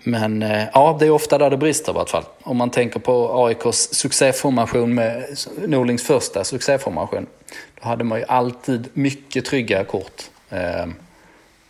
Men 0.03 0.43
eh, 0.43 0.63
ja, 0.73 0.97
det 0.99 1.05
är 1.05 1.09
ofta 1.09 1.37
där 1.37 1.49
det 1.49 1.57
brister 1.57 1.91
i 1.91 1.95
vart 1.95 2.09
fall. 2.09 2.23
Om 2.43 2.57
man 2.57 2.69
tänker 2.69 2.99
på 2.99 3.45
AIKs 3.45 3.93
succéformation 3.93 4.95
med 4.95 5.37
Norlings 5.67 6.03
första 6.03 6.43
succéformation. 6.43 7.27
Då 7.81 7.87
hade 7.87 8.03
man 8.03 8.19
ju 8.19 8.25
alltid 8.27 8.89
mycket 8.93 9.45
trygga 9.45 9.83
kort 9.83 10.23
eh, 10.49 10.85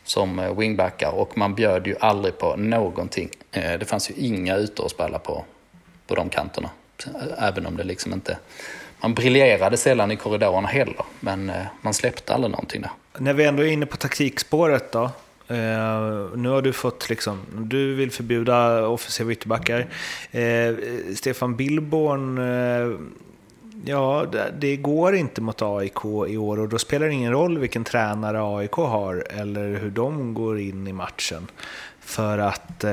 som 0.03 0.55
wingbackar 0.57 1.11
och 1.11 1.37
man 1.37 1.55
bjöd 1.55 1.87
ju 1.87 1.95
aldrig 1.99 2.37
på 2.37 2.55
någonting. 2.55 3.29
Eh, 3.51 3.79
det 3.79 3.85
fanns 3.85 4.09
ju 4.09 4.13
inga 4.17 4.57
ytor 4.57 4.85
att 4.85 4.91
spela 4.91 5.19
på, 5.19 5.45
på 6.07 6.15
de 6.15 6.29
kanterna. 6.29 6.69
Även 7.37 7.65
om 7.65 7.77
det 7.77 7.83
liksom 7.83 8.13
inte... 8.13 8.37
Man 8.99 9.13
briljerade 9.13 9.77
sällan 9.77 10.11
i 10.11 10.15
korridorerna 10.15 10.67
heller, 10.67 11.05
men 11.19 11.49
eh, 11.49 11.65
man 11.81 11.93
släppte 11.93 12.33
aldrig 12.33 12.51
någonting 12.51 12.81
där. 12.81 12.91
När 13.17 13.33
vi 13.33 13.45
ändå 13.45 13.63
är 13.63 13.67
inne 13.67 13.85
på 13.85 13.97
taktikspåret 13.97 14.91
då. 14.91 15.09
Uh, 15.51 16.38
nu 16.38 16.49
har 16.49 16.62
du 16.62 16.73
fått 16.73 17.10
liksom, 17.10 17.41
du 17.57 17.95
vill 17.95 18.12
förbjuda 18.12 18.88
offensiva 18.88 19.31
ytterbackar. 19.31 19.79
Uh, 20.36 20.77
Stefan 21.15 21.55
Billborn, 21.55 22.38
uh, 22.38 22.99
ja 23.86 24.25
det, 24.31 24.53
det, 24.60 24.75
går 24.75 25.15
inte 25.15 25.41
mot 25.41 25.62
AIK 25.62 26.05
i 26.27 26.38
år 26.38 26.60
och 26.60 26.69
då 26.69 26.77
spelar 26.79 27.07
det 27.07 27.13
ingen 27.13 27.31
roll 27.31 27.57
vilken 27.57 27.83
tränare 27.83 28.57
AIK 28.57 28.71
har 28.71 29.27
eller 29.29 29.77
hur 29.77 29.89
de 29.89 30.33
går 30.33 30.60
in 30.60 30.88
i 30.88 30.93
matchen. 30.93 31.47
För 31.99 32.38
att 32.38 32.86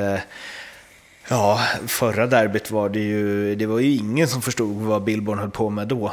Ja, 1.28 1.60
förra 1.86 2.26
derbyt 2.26 2.70
var 2.70 2.88
det 2.88 3.00
ju, 3.00 3.54
det 3.54 3.66
var 3.66 3.78
ju 3.78 3.96
ingen 3.96 4.28
som 4.28 4.42
förstod 4.42 4.76
vad 4.76 5.04
Billborn 5.04 5.38
höll 5.38 5.50
på 5.50 5.70
med 5.70 5.88
då. 5.88 6.12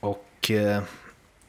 Och 0.00 0.50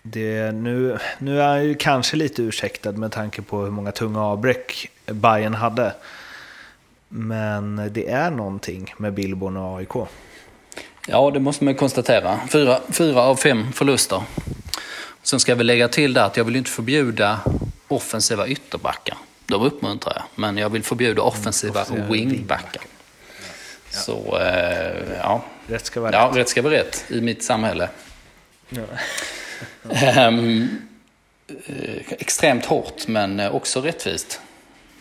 det, 0.07 0.51
nu, 0.51 0.97
nu 1.19 1.41
är 1.41 1.47
han 1.47 1.63
ju 1.63 1.75
kanske 1.75 2.17
lite 2.17 2.41
ursäktad 2.41 2.91
med 2.91 3.11
tanke 3.11 3.41
på 3.41 3.61
hur 3.61 3.71
många 3.71 3.91
tunga 3.91 4.21
avbräck 4.21 4.89
Bayern 5.05 5.53
hade. 5.53 5.93
Men 7.09 7.89
det 7.91 8.09
är 8.09 8.31
någonting 8.31 8.93
med 8.97 9.13
Billborn 9.13 9.57
och 9.57 9.77
AIK. 9.77 10.09
Ja, 11.07 11.31
det 11.31 11.39
måste 11.39 11.63
man 11.63 11.75
konstatera. 11.75 12.39
Fyra, 12.51 12.79
fyra 12.89 13.21
av 13.21 13.35
fem 13.35 13.71
förluster. 13.73 14.23
Sen 15.23 15.39
ska 15.39 15.55
vi 15.55 15.63
lägga 15.63 15.87
till 15.87 16.13
där 16.13 16.25
att 16.25 16.37
jag 16.37 16.43
vill 16.43 16.55
inte 16.55 16.71
förbjuda 16.71 17.39
offensiva 17.87 18.47
ytterbackar. 18.47 19.17
De 19.45 19.61
uppmuntrar 19.61 20.13
jag. 20.15 20.23
Men 20.35 20.57
jag 20.57 20.69
vill 20.69 20.83
förbjuda 20.83 21.21
offensiva 21.21 21.85
mm, 21.85 22.11
wingbackar. 22.11 22.81
Ja. 23.91 23.99
Så, 23.99 24.39
eh, 24.39 25.17
ja. 25.17 25.41
Rätt 25.67 25.85
ska 25.85 26.01
vara 26.01 26.11
rätt. 26.11 26.35
Ja, 26.35 26.41
rätt 26.41 26.49
ska 26.49 26.61
vara 26.61 26.73
rätt 26.73 27.05
i 27.07 27.21
mitt 27.21 27.43
samhälle. 27.43 27.89
Ja. 28.69 28.81
Um, 30.27 30.81
extremt 32.09 32.65
hårt 32.65 33.07
men 33.07 33.39
också 33.39 33.81
rättvist. 33.81 34.41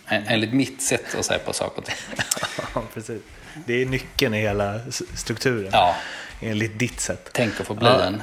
Enligt 0.09 0.53
mitt 0.53 0.83
sätt 0.83 1.15
att 1.19 1.25
se 1.25 1.39
på 1.39 1.53
saker 1.53 1.79
och 1.79 1.85
ting. 1.85 1.97
Ja, 2.75 2.83
precis. 2.95 3.23
Det 3.67 3.83
är 3.83 3.87
nyckeln 3.87 4.35
i 4.35 4.41
hela 4.41 4.81
strukturen. 5.15 5.71
Ja. 5.73 5.97
Enligt 6.41 6.79
ditt 6.79 7.01
sätt. 7.01 7.31
Tänk 7.33 7.61
att 7.61 7.67
få 7.67 7.75
bli 7.75 7.87
ja. 7.87 8.03
en 8.03 8.23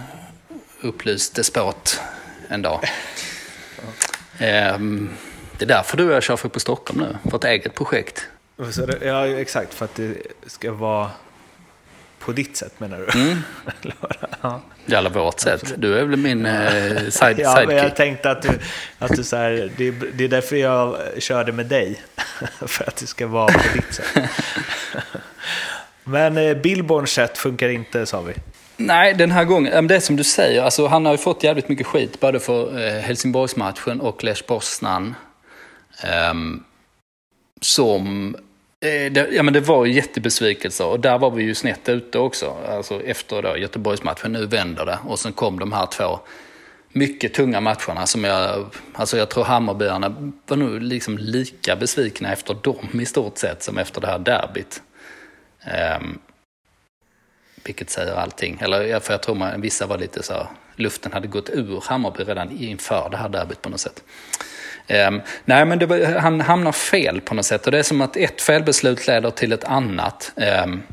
upplyst 0.82 1.36
despot 1.36 2.02
en 2.48 2.62
dag. 2.62 2.80
um, 4.76 5.10
det 5.58 5.66
är 5.66 5.68
därför 5.68 5.98
du 5.98 6.08
och 6.08 6.16
jag 6.16 6.24
kör 6.24 6.38
på 6.38 6.60
Stockholm 6.60 7.00
nu, 7.02 7.30
för 7.30 7.38
ett 7.38 7.44
eget 7.44 7.76
projekt. 7.76 8.28
Ja, 9.02 9.28
exakt. 9.28 9.74
För 9.74 9.86
att 9.86 9.96
det 9.96 10.18
ska 10.46 10.72
vara 10.72 11.12
på 12.22 12.32
ditt 12.32 12.58
sätt 12.58 12.80
menar 12.80 12.98
du? 12.98 13.20
Mm. 13.20 13.44
ja. 14.42 14.62
Jävla 14.86 15.10
vårt 15.10 15.40
sätt. 15.40 15.74
Du 15.78 16.00
är 16.00 16.04
väl 16.04 16.20
min 16.20 16.46
eh, 16.46 17.10
side, 17.10 17.40
ja, 17.40 17.56
sidekick. 17.56 17.84
jag 17.84 17.96
tänkte 17.96 18.32
att 18.32 18.42
du, 18.42 18.50
att 19.00 19.16
du 19.16 19.24
så 19.24 19.36
här, 19.36 19.72
det, 19.78 19.92
det 19.92 20.24
är 20.24 20.28
därför 20.28 20.56
jag 20.56 20.98
körde 21.18 21.52
med 21.52 21.66
dig. 21.66 22.02
För 22.68 22.88
att 22.88 22.96
det 22.96 23.08
ska 23.08 23.28
vara 23.28 23.54
på 23.54 23.74
ditt 23.74 23.94
sätt. 23.94 24.30
Men 26.04 26.38
eh, 26.38 26.58
Billborns 26.58 27.12
sätt 27.12 27.38
funkar 27.38 27.70
inte 27.70 28.06
sa 28.06 28.22
vi. 28.22 28.34
Nej, 28.78 29.14
den 29.14 29.32
här 29.32 29.44
gången, 29.44 29.88
det 29.88 29.96
är 29.96 30.00
som 30.00 30.16
du 30.16 30.24
säger, 30.24 30.64
alltså, 30.64 30.88
han 30.88 31.06
har 31.06 31.14
ju 31.14 31.18
fått 31.18 31.44
jävligt 31.44 31.70
mycket 31.70 31.88
skit 31.88 32.20
både 32.20 32.40
för 32.40 32.88
eh, 32.88 33.02
Helsingborgsmatchen 33.02 34.02
och 34.02 34.24
Lech 34.24 34.46
Poznan. 34.46 35.16
Um, 36.32 36.64
som 37.62 38.36
Eh, 38.36 38.51
Eh, 38.86 39.12
det, 39.12 39.28
ja, 39.32 39.44
men 39.44 39.54
det 39.54 39.60
var 39.60 39.86
ju 39.86 39.94
jättebesvikelse 39.94 40.84
och 40.84 41.00
där 41.00 41.18
var 41.18 41.32
vi 41.32 41.44
ju 41.44 41.56
snett 41.56 41.90
ute 41.90 42.20
också. 42.20 42.58
Alltså 42.68 43.04
efter 43.04 43.42
då 43.42 43.58
Göteborgsmatchen, 43.58 44.32
nu 44.32 44.46
vänder 44.46 44.86
det. 44.86 45.00
Och 45.08 45.20
sen 45.20 45.34
kom 45.34 45.60
de 45.60 45.72
här 45.72 45.86
två 45.86 46.20
mycket 46.90 47.34
tunga 47.34 47.62
matcherna 47.62 48.06
som 48.06 48.24
jag, 48.24 48.66
alltså 48.94 49.18
jag 49.18 49.30
tror 49.30 49.44
Hammarbyarna 49.44 50.34
var 50.48 50.58
nog 50.58 50.82
liksom 50.82 51.18
lika 51.18 51.76
besvikna 51.76 52.34
efter 52.34 52.54
dem 52.54 53.02
i 53.02 53.06
stort 53.06 53.38
sett 53.38 53.64
som 53.64 53.78
efter 53.78 54.02
det 54.02 54.08
här 54.08 54.20
derbyt. 54.20 54.82
Um, 56.00 56.20
vilket 57.64 57.90
säger 57.90 58.16
allting. 58.16 58.58
Eller 58.62 59.00
för 59.00 59.14
jag 59.14 59.24
tror 59.24 59.36
man, 59.36 59.62
vissa 59.62 59.86
var 59.86 59.98
lite 59.98 60.24
så, 60.24 60.48
luften 60.76 61.12
hade 61.14 61.28
gått 61.28 61.50
ur 61.50 61.84
Hammarby 61.88 62.24
redan 62.24 62.52
inför 62.52 63.10
det 63.10 63.18
här 63.18 63.30
derbyt 63.30 63.62
på 63.62 63.70
något 63.70 63.80
sätt. 63.80 64.04
Um, 64.90 65.22
nej, 65.46 65.66
men 65.66 65.88
var, 65.88 66.20
han 66.20 66.42
hamnar 66.42 66.72
fel 66.72 67.22
på 67.22 67.36
något 67.36 67.46
sätt. 67.46 67.66
Och 67.66 67.72
det 67.72 67.80
är 67.80 67.84
som 67.84 68.02
att 68.02 68.18
ett 68.18 68.42
felbeslut 68.42 69.08
leder 69.08 69.32
till 69.32 69.52
ett 69.52 69.64
annat. 69.64 70.32
Um, 70.64 70.84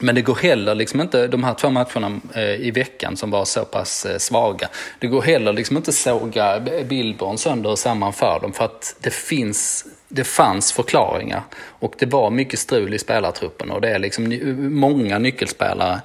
men 0.00 0.14
det 0.14 0.22
går 0.22 0.34
heller 0.34 0.74
liksom 0.74 1.00
inte, 1.00 1.26
de 1.26 1.44
här 1.44 1.54
två 1.54 1.70
matcherna 1.70 2.20
eh, 2.34 2.54
i 2.54 2.70
veckan 2.70 3.16
som 3.16 3.30
var 3.30 3.44
så 3.44 3.64
pass 3.64 4.06
eh, 4.06 4.18
svaga, 4.18 4.68
det 4.98 5.06
går 5.06 5.22
heller 5.22 5.52
liksom 5.52 5.76
inte 5.76 5.92
såga 5.92 6.60
Billborn 6.84 7.38
sönder 7.38 7.70
och 7.70 7.78
samman 7.78 8.12
för 8.12 8.40
dem. 8.40 8.52
För 8.52 8.64
att 8.64 8.96
det 9.00 9.10
finns, 9.10 9.86
det 10.08 10.24
fanns 10.24 10.72
förklaringar. 10.72 11.42
Och 11.54 11.94
det 11.98 12.06
var 12.06 12.30
mycket 12.30 12.58
strul 12.58 12.94
i 12.94 12.98
spelartruppen 12.98 13.70
och 13.70 13.80
det 13.80 13.88
är 13.88 13.98
liksom 13.98 14.40
många 14.78 15.18
nyckelspelare 15.18 16.00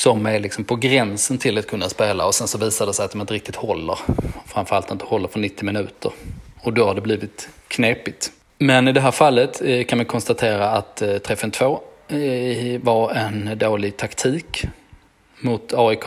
som 0.00 0.26
är 0.26 0.40
liksom 0.40 0.64
på 0.64 0.76
gränsen 0.76 1.38
till 1.38 1.58
att 1.58 1.66
kunna 1.66 1.88
spela 1.88 2.26
och 2.26 2.34
sen 2.34 2.48
så 2.48 2.58
visar 2.58 2.86
det 2.86 2.94
sig 2.94 3.04
att 3.04 3.10
de 3.10 3.20
inte 3.20 3.34
riktigt 3.34 3.56
håller. 3.56 3.98
Framförallt 4.46 4.90
inte 4.90 5.04
håller 5.04 5.28
för 5.28 5.38
90 5.38 5.64
minuter. 5.64 6.12
Och 6.60 6.72
då 6.72 6.84
har 6.84 6.94
det 6.94 7.00
blivit 7.00 7.48
knepigt. 7.68 8.32
Men 8.58 8.88
i 8.88 8.92
det 8.92 9.00
här 9.00 9.10
fallet 9.10 9.62
eh, 9.64 9.84
kan 9.84 9.98
man 9.98 10.06
konstatera 10.06 10.70
att 10.70 11.02
eh, 11.02 11.18
träffen 11.18 11.50
2 11.50 11.80
eh, 12.08 12.80
var 12.80 13.12
en 13.12 13.58
dålig 13.58 13.96
taktik 13.96 14.64
mot 15.40 15.74
AIK. 15.74 16.06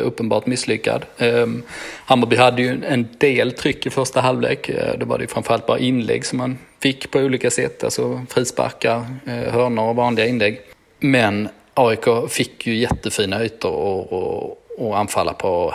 Uppenbart 0.00 0.46
misslyckad. 0.46 1.04
Ehm, 1.18 1.62
Hammarby 2.06 2.36
hade 2.36 2.62
ju 2.62 2.84
en 2.84 3.08
del 3.18 3.52
tryck 3.52 3.86
i 3.86 3.90
första 3.90 4.20
halvlek. 4.20 4.70
Då 4.90 4.96
det 4.98 5.04
var 5.04 5.18
det 5.18 5.26
framförallt 5.26 5.66
bara 5.66 5.78
inlägg 5.78 6.24
som 6.24 6.38
man 6.38 6.58
fick 6.80 7.10
på 7.10 7.18
olika 7.18 7.50
sätt. 7.50 7.84
Alltså 7.84 8.26
frisparkar, 8.30 9.06
hörnor 9.26 9.88
och 9.88 9.96
vanliga 9.96 10.26
inlägg. 10.26 10.60
Men 10.98 11.48
AIK 11.74 12.30
fick 12.30 12.66
ju 12.66 12.74
jättefina 12.74 13.44
ytor 13.44 14.56
att 14.78 14.94
anfalla 14.94 15.32
på 15.32 15.74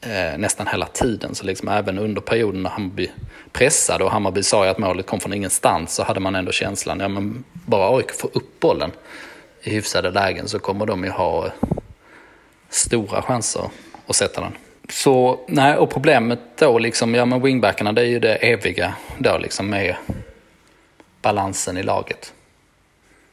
eh, 0.00 0.38
nästan 0.38 0.66
hela 0.66 0.86
tiden. 0.86 1.34
Så 1.34 1.44
liksom 1.44 1.68
även 1.68 1.98
under 1.98 2.20
perioden 2.20 2.62
när 2.62 2.70
Hammarby 2.70 3.10
pressade 3.52 4.04
och 4.04 4.10
Hammarby 4.10 4.42
sa 4.42 4.64
ju 4.64 4.70
att 4.70 4.78
målet 4.78 5.06
kom 5.06 5.20
från 5.20 5.32
ingenstans 5.32 5.94
så 5.94 6.02
hade 6.02 6.20
man 6.20 6.34
ändå 6.34 6.52
känslan, 6.52 7.00
ja 7.00 7.08
men 7.08 7.44
bara 7.52 7.96
AIK 7.96 8.10
får 8.10 8.30
upp 8.32 8.60
bollen 8.60 8.90
i 9.62 9.70
hyfsade 9.70 10.10
lägen 10.10 10.48
så 10.48 10.58
kommer 10.58 10.86
de 10.86 11.04
ju 11.04 11.10
ha 11.10 11.50
stora 12.68 13.22
chanser 13.22 13.70
att 14.06 14.16
sätta 14.16 14.40
den. 14.40 14.52
Så 14.88 15.40
nej, 15.48 15.76
och 15.76 15.90
problemet 15.90 16.40
då 16.58 16.78
liksom, 16.78 17.14
ja 17.14 17.24
men 17.24 17.42
wingbackarna 17.42 17.92
det 17.92 18.00
är 18.00 18.06
ju 18.06 18.18
det 18.18 18.34
eviga 18.34 18.94
då 19.18 19.38
liksom 19.38 19.70
med 19.70 19.96
balansen 21.22 21.76
i 21.76 21.82
laget. 21.82 22.32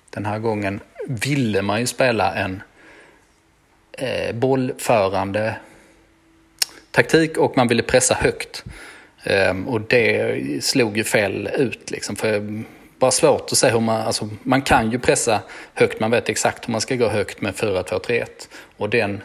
Den 0.10 0.26
här 0.26 0.40
gången 0.40 0.80
ville 1.08 1.62
man 1.62 1.80
ju 1.80 1.88
spela 1.88 2.34
en 2.36 2.62
eh, 3.92 4.36
bollförande 4.36 5.56
taktik 6.92 7.38
och 7.38 7.58
man 7.58 7.68
ville 7.68 7.84
pressa 7.84 8.14
högt. 8.14 8.64
Um, 9.24 9.68
och 9.68 9.82
det 9.82 10.64
slog 10.64 10.98
ju 10.98 11.04
fel 11.04 11.50
ut 11.58 11.92
liksom. 11.92 12.16
För 12.16 12.64
bara 13.00 13.12
svårt 13.12 13.52
att 13.52 13.58
se 13.58 13.70
hur 13.70 13.80
man, 13.80 14.02
alltså, 14.02 14.30
man 14.44 14.62
kan 14.62 14.92
ju 14.92 15.00
pressa 15.00 15.40
högt, 15.74 16.00
man 16.00 16.12
vet 16.12 16.30
exakt 16.30 16.68
hur 16.68 16.72
man 16.72 16.82
ska 16.82 16.96
gå 16.96 17.10
högt 17.10 17.42
med 17.42 17.54
4-2-3-1. 17.54 18.26
Och 18.78 18.90
den 18.90 19.24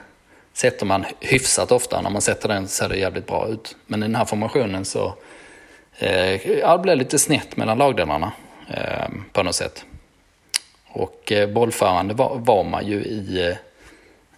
sätter 0.53 0.87
man 0.87 1.05
hyfsat 1.21 1.73
ofta, 1.73 2.01
när 2.01 2.11
man 2.11 2.23
sätter 2.23 2.49
den 2.49 2.69
ser 2.69 2.89
det 2.89 2.97
jävligt 2.97 3.27
bra 3.27 3.49
ut. 3.49 3.77
Men 3.87 4.03
i 4.03 4.07
den 4.07 4.15
här 4.15 4.25
formationen 4.25 4.85
så 4.85 5.15
eh, 5.99 6.51
ja, 6.51 6.77
det 6.77 6.83
blev 6.83 6.97
lite 6.97 7.19
snett 7.19 7.57
mellan 7.57 7.79
lagdelarna 7.79 8.33
eh, 8.69 9.09
på 9.33 9.43
något 9.43 9.55
sätt. 9.55 9.85
Och 10.97 11.33
eh, 11.33 11.51
bollförande 11.51 12.15
var, 12.15 12.39
var 12.39 12.65
man 12.65 12.87
ju 12.87 12.95
i 12.95 13.49
eh, 13.49 13.57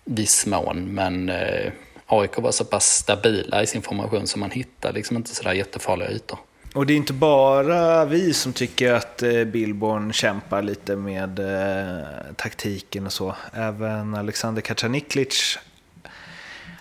viss 0.04 0.46
mån, 0.46 0.94
men 0.94 1.28
eh, 1.28 1.72
AIK 2.06 2.38
var 2.38 2.52
så 2.52 2.64
pass 2.64 2.86
stabila 2.86 3.62
i 3.62 3.66
sin 3.66 3.82
formation 3.82 4.26
så 4.26 4.38
man 4.38 4.50
hittade 4.50 4.94
liksom 4.94 5.16
inte 5.16 5.34
sådär 5.34 5.52
jättefarliga 5.52 6.10
ytor. 6.10 6.38
Och 6.74 6.86
det 6.86 6.92
är 6.92 6.96
inte 6.96 7.12
bara 7.12 8.04
vi 8.04 8.32
som 8.34 8.52
tycker 8.52 8.92
att 8.92 9.22
eh, 9.22 9.44
Billborn 9.44 10.12
kämpar 10.12 10.62
lite 10.62 10.96
med 10.96 11.38
eh, 11.38 12.06
taktiken 12.36 13.06
och 13.06 13.12
så. 13.12 13.34
Även 13.52 14.14
Alexander 14.14 14.62
Kacaniklic 14.62 15.58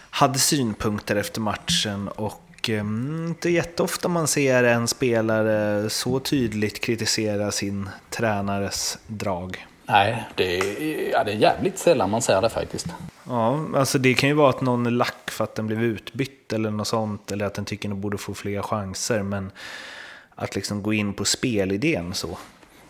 hade 0.09 0.39
synpunkter 0.39 1.15
efter 1.15 1.41
matchen 1.41 2.07
och 2.07 2.69
eh, 2.69 2.79
inte 2.79 3.49
jätteofta 3.49 4.07
man 4.07 4.27
ser 4.27 4.63
en 4.63 4.87
spelare 4.87 5.89
så 5.89 6.19
tydligt 6.19 6.81
kritisera 6.81 7.51
sin 7.51 7.89
tränares 8.09 8.97
drag. 9.07 9.66
Nej, 9.89 10.23
det 10.35 10.57
är, 10.57 11.11
ja, 11.11 11.23
det 11.23 11.31
är 11.31 11.35
jävligt 11.35 11.79
sällan 11.79 12.09
man 12.09 12.21
ser 12.21 12.41
det 12.41 12.49
faktiskt. 12.49 12.87
Ja, 13.27 13.65
alltså 13.75 13.97
det 13.97 14.13
kan 14.13 14.29
ju 14.29 14.35
vara 14.35 14.49
att 14.49 14.61
någon 14.61 14.85
är 14.85 14.91
lack 14.91 15.31
för 15.31 15.43
att 15.43 15.55
den 15.55 15.67
blev 15.67 15.83
utbytt 15.83 16.53
eller 16.53 16.71
något 16.71 16.87
sånt. 16.87 17.31
Eller 17.31 17.45
att 17.45 17.53
den 17.53 17.65
tycker 17.65 17.89
den 17.89 18.01
borde 18.01 18.17
få 18.17 18.33
fler 18.33 18.61
chanser. 18.61 19.23
Men 19.23 19.51
att 20.35 20.55
liksom 20.55 20.83
gå 20.83 20.93
in 20.93 21.13
på 21.13 21.25
spelidén 21.25 22.13
så. 22.13 22.37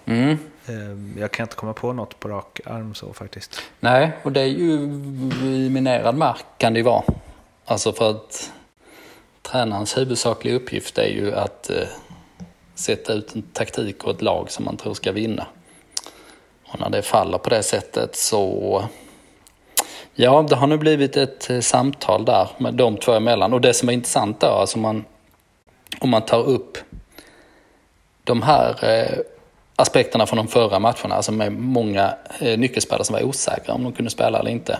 Mm. 0.06 0.38
Eh, 0.68 1.20
jag 1.22 1.32
kan 1.32 1.44
inte 1.44 1.56
komma 1.56 1.74
på 1.74 1.94
något 1.94 2.20
på 2.20 2.28
rak 2.28 2.60
arm 2.66 2.94
så 2.94 3.14
faktiskt. 3.14 3.62
Nej, 3.80 4.12
och 4.24 4.32
det 4.32 4.42
är 4.42 4.46
ju 4.46 4.80
minerad 5.70 6.16
mark 6.16 6.46
kan 6.58 6.74
det 6.74 6.80
ju 6.80 6.84
vara. 6.84 7.04
Alltså 7.66 7.94
för 7.94 8.12
att 8.12 8.52
tränarens 9.42 9.98
huvudsakliga 9.98 10.56
uppgift 10.56 10.98
är 10.98 11.08
ju 11.08 11.36
att 11.36 11.70
eh, 11.70 11.88
sätta 12.76 13.14
ut 13.14 13.36
en 13.36 13.42
taktik 13.42 14.04
och 14.04 14.12
ett 14.12 14.22
lag 14.22 14.52
som 14.52 14.66
man 14.66 14.78
tror 14.78 14.94
ska 14.94 15.12
vinna. 15.12 15.48
Och 16.68 16.80
när 16.80 16.90
det 16.90 17.02
faller 17.02 17.38
på 17.38 17.50
det 17.50 17.64
sättet 17.64 18.16
så 18.16 18.84
Ja, 20.20 20.46
det 20.50 20.56
har 20.56 20.68
nu 20.68 20.78
blivit 20.78 21.18
ett 21.18 21.50
eh, 21.50 21.60
samtal 21.60 22.26
där 22.26 22.50
med 22.58 22.74
de 22.74 22.98
två 22.98 23.12
emellan. 23.12 23.54
Och 23.54 23.62
det 23.62 23.74
som 23.74 23.90
är 23.90 23.94
intressant 23.94 24.40
då, 24.40 24.48
alltså 24.48 24.80
man, 24.80 25.06
om 26.00 26.10
man 26.10 26.22
tar 26.22 26.44
upp 26.44 26.78
de 28.24 28.42
här 28.42 28.86
eh, 28.86 29.20
aspekterna 29.76 30.26
från 30.26 30.38
de 30.38 30.48
förra 30.48 30.80
matcherna, 30.80 31.16
alltså 31.16 31.32
med 31.32 31.52
många 31.52 32.14
eh, 32.40 32.60
nyckelspelare 32.60 33.04
som 33.04 33.14
var 33.14 33.24
osäkra 33.24 33.74
om 33.74 33.84
de 33.84 33.94
kunde 33.94 34.12
spela 34.12 34.40
eller 34.40 34.52
inte. 34.52 34.80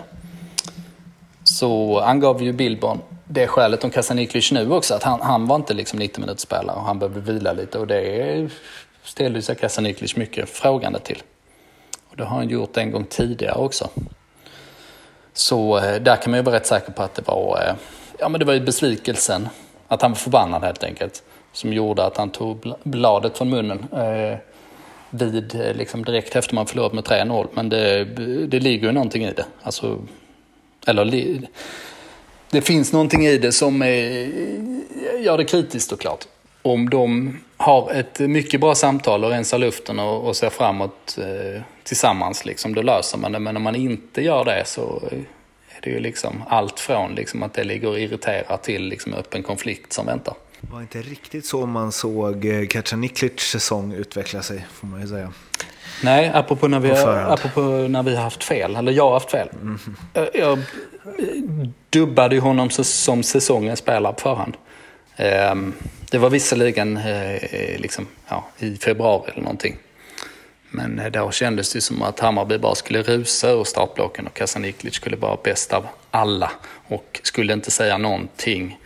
Så 1.44 1.98
angav 1.98 2.42
ju 2.42 2.52
Billborn 2.52 3.00
det 3.24 3.46
skälet 3.46 3.84
om 3.84 3.90
Kasaniklic 3.90 4.52
nu 4.52 4.72
också, 4.72 4.94
att 4.94 5.02
han, 5.02 5.20
han 5.20 5.46
var 5.46 5.56
inte 5.56 5.74
liksom 5.74 5.98
90 5.98 6.20
minuters 6.20 6.42
spelare 6.42 6.76
och 6.76 6.82
han 6.82 6.98
behövde 6.98 7.20
vila 7.20 7.52
lite 7.52 7.78
och 7.78 7.86
det 7.86 8.50
ställde 9.02 9.42
sig 9.42 9.56
Kasaniklic 9.56 10.16
mycket 10.16 10.48
frågande 10.48 10.98
till. 10.98 11.22
Det 12.18 12.24
har 12.24 12.36
han 12.36 12.48
gjort 12.48 12.76
en 12.76 12.90
gång 12.90 13.04
tidigare 13.04 13.54
också. 13.54 13.90
Så 15.32 15.78
eh, 15.78 16.02
där 16.02 16.16
kan 16.16 16.30
man 16.30 16.38
ju 16.38 16.44
vara 16.44 16.56
rätt 16.56 16.66
säker 16.66 16.92
på 16.92 17.02
att 17.02 17.14
det 17.14 17.28
var, 17.28 17.62
eh, 17.66 17.74
ja 18.18 18.28
men 18.28 18.38
det 18.38 18.44
var 18.44 18.54
ju 18.54 18.60
besvikelsen, 18.60 19.48
att 19.88 20.02
han 20.02 20.10
var 20.10 20.16
förbannad 20.16 20.64
helt 20.64 20.84
enkelt, 20.84 21.22
som 21.52 21.72
gjorde 21.72 22.04
att 22.04 22.16
han 22.16 22.30
tog 22.30 22.72
bladet 22.82 23.38
från 23.38 23.50
munnen 23.50 23.86
eh, 23.92 24.38
vid, 25.10 25.54
eh, 25.54 25.74
liksom 25.74 26.04
direkt 26.04 26.36
efter 26.36 26.54
man 26.54 26.66
förlorat 26.66 26.92
med 26.92 27.04
3-0. 27.04 27.46
Men 27.52 27.68
det, 27.68 28.04
det 28.46 28.60
ligger 28.60 28.86
ju 28.86 28.92
någonting 28.92 29.24
i 29.24 29.32
det. 29.32 29.46
Alltså, 29.62 29.98
eller 30.86 31.40
det 32.50 32.60
finns 32.60 32.92
någonting 32.92 33.26
i 33.26 33.38
det 33.38 33.52
som 33.52 33.82
är, 33.82 34.30
gör 35.20 35.38
det 35.38 35.44
kritiskt 35.44 35.90
såklart. 35.90 36.24
Om 36.62 36.90
de 36.90 37.38
har 37.56 37.90
ett 37.92 38.18
mycket 38.18 38.60
bra 38.60 38.74
samtal 38.74 39.24
och 39.24 39.30
rensar 39.30 39.58
luften 39.58 39.98
och, 39.98 40.28
och 40.28 40.36
ser 40.36 40.50
framåt 40.50 41.18
eh, 41.18 41.62
tillsammans, 41.88 42.44
liksom, 42.44 42.74
då 42.74 42.82
löser 42.82 43.18
man 43.18 43.32
det. 43.32 43.38
Men 43.38 43.56
om 43.56 43.62
man 43.62 43.76
inte 43.76 44.22
gör 44.22 44.44
det 44.44 44.62
så 44.66 45.02
är 45.68 45.80
det 45.82 45.90
ju 45.90 46.00
liksom 46.00 46.42
allt 46.48 46.80
från 46.80 47.14
liksom, 47.14 47.42
att 47.42 47.54
det 47.54 47.64
ligger 47.64 47.88
och 47.88 48.00
irriterar 48.00 48.56
till 48.56 48.88
liksom, 48.88 49.14
öppen 49.14 49.42
konflikt 49.42 49.92
som 49.92 50.06
väntar. 50.06 50.34
Det 50.60 50.72
var 50.72 50.80
inte 50.80 51.02
riktigt 51.02 51.46
så 51.46 51.66
man 51.66 51.92
såg 51.92 52.44
eh, 52.44 52.66
Kacaniklic 52.66 53.40
säsong 53.40 53.92
utveckla 53.92 54.42
sig, 54.42 54.66
får 54.72 54.86
man 54.86 55.00
ju 55.00 55.06
säga. 55.06 55.32
Nej, 56.04 56.30
apropå 56.34 56.68
när 56.68 56.80
vi, 56.80 56.90
har, 56.90 57.16
apropå 57.16 57.60
när 57.60 58.02
vi 58.02 58.16
har 58.16 58.22
haft 58.22 58.44
fel, 58.44 58.76
eller 58.76 58.92
jag 58.92 59.04
har 59.04 59.12
haft 59.12 59.30
fel. 59.30 59.48
Mm. 59.62 59.78
Jag, 60.12 60.28
jag 60.34 60.58
dubbade 61.90 62.34
ju 62.34 62.40
honom 62.40 62.70
som 62.70 63.22
säsongens 63.22 63.78
spelare 63.78 64.12
på 64.12 64.20
förhand. 64.20 64.56
Ehm, 65.16 65.72
det 66.10 66.18
var 66.18 66.30
visserligen 66.30 66.96
eh, 66.96 67.78
liksom, 67.78 68.06
ja, 68.28 68.44
i 68.58 68.76
februari 68.76 69.30
eller 69.30 69.42
någonting. 69.42 69.76
Men 70.70 70.98
eh, 70.98 71.10
då 71.10 71.30
kändes 71.30 71.72
det 71.72 71.80
som 71.80 72.02
att 72.02 72.20
Hammarby 72.20 72.58
bara 72.58 72.74
skulle 72.74 73.02
rusa 73.02 73.50
ur 73.50 73.64
startblocken 73.64 74.26
och 74.26 74.34
Kasaniklic 74.34 74.94
skulle 74.94 75.16
vara 75.16 75.38
bäst 75.44 75.72
av 75.72 75.86
alla. 76.10 76.50
Och 76.88 77.20
skulle 77.22 77.52
inte 77.52 77.70
säga 77.70 77.98
någonting 77.98 78.78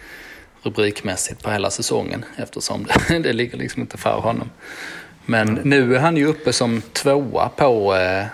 rubrikmässigt 0.62 1.42
på 1.42 1.50
hela 1.50 1.70
säsongen 1.70 2.24
eftersom 2.36 2.86
det, 3.08 3.18
det 3.18 3.32
ligger 3.32 3.58
liksom 3.58 3.82
inte 3.82 3.98
för 3.98 4.20
honom. 4.20 4.50
Men 5.26 5.60
nu 5.64 5.96
är 5.96 6.00
han 6.00 6.16
ju 6.16 6.26
uppe 6.26 6.52
som 6.52 6.82
tvåa 6.92 7.48
på 7.48 7.94
eh, 7.94 8.26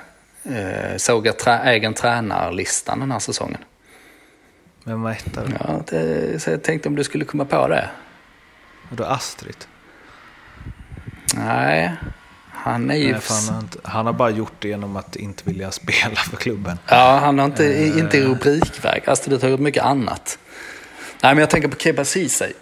eh, 0.57 0.97
såga 0.97 1.33
trä, 1.33 1.61
egen 1.65 1.95
tränarlistan 1.95 3.01
den 3.01 3.13
här 3.13 3.19
säsongen. 3.19 3.61
Vem 4.85 5.03
var 5.03 5.11
etta 5.11 5.45
då? 5.45 5.57
Ja, 5.61 5.83
det, 5.91 6.43
så 6.43 6.51
jag 6.51 6.63
tänkte 6.63 6.89
om 6.89 6.97
du 6.97 7.05
skulle 7.05 7.25
komma 7.25 7.45
på 7.45 7.69
det. 7.69 7.91
Och 8.91 8.97
då 8.97 9.05
Astrid? 9.05 9.65
Nej, 11.35 11.97
han 12.69 12.91
är 12.91 12.97
ju... 12.97 13.13
Nej, 13.13 13.21
han, 13.29 13.55
har 13.55 13.61
inte, 13.61 13.79
han 13.83 14.07
har 14.07 14.13
bara 14.13 14.31
gjort 14.31 14.53
det 14.59 14.69
genom 14.69 14.97
att 14.97 15.17
inte 15.17 15.43
vilja 15.47 15.71
spela 15.81 16.17
för 16.17 16.37
klubben. 16.37 16.79
Ja, 16.87 17.19
han 17.23 17.39
har 17.39 17.47
inte, 17.47 17.93
inte 17.99 18.19
i 18.19 18.23
rubrikväg. 18.23 19.03
Astrid 19.07 19.43
har 19.43 19.51
gjort 19.51 19.61
mycket 19.61 19.85
annat. 19.85 20.39
Nej, 21.23 21.35
men 21.35 21.39
jag 21.39 21.51
tänker 21.51 21.69
på 21.69 21.77
Keba 21.77 22.05
Ceesay. 22.05 22.53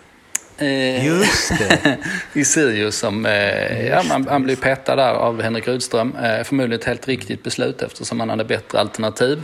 Eh, 0.59 1.07
Just 1.07 1.59
det. 1.59 1.99
I 2.33 2.45
Sirius 2.45 2.97
som, 2.99 3.27
eh, 3.27 3.87
ja, 3.87 4.03
man, 4.09 4.27
han 4.29 4.43
blev 4.43 4.57
petad 4.57 4.97
där 4.97 5.13
av 5.13 5.43
Henrik 5.43 5.69
Rydström. 5.69 6.17
Eh, 6.17 6.45
förmodligen 6.45 6.81
ett 6.81 6.87
helt 6.87 7.09
riktigt 7.09 7.43
beslut 7.43 7.83
eftersom 7.83 8.21
han 8.21 8.31
hade 8.31 8.45
bättre 8.45 8.81
alternativ. 8.81 9.43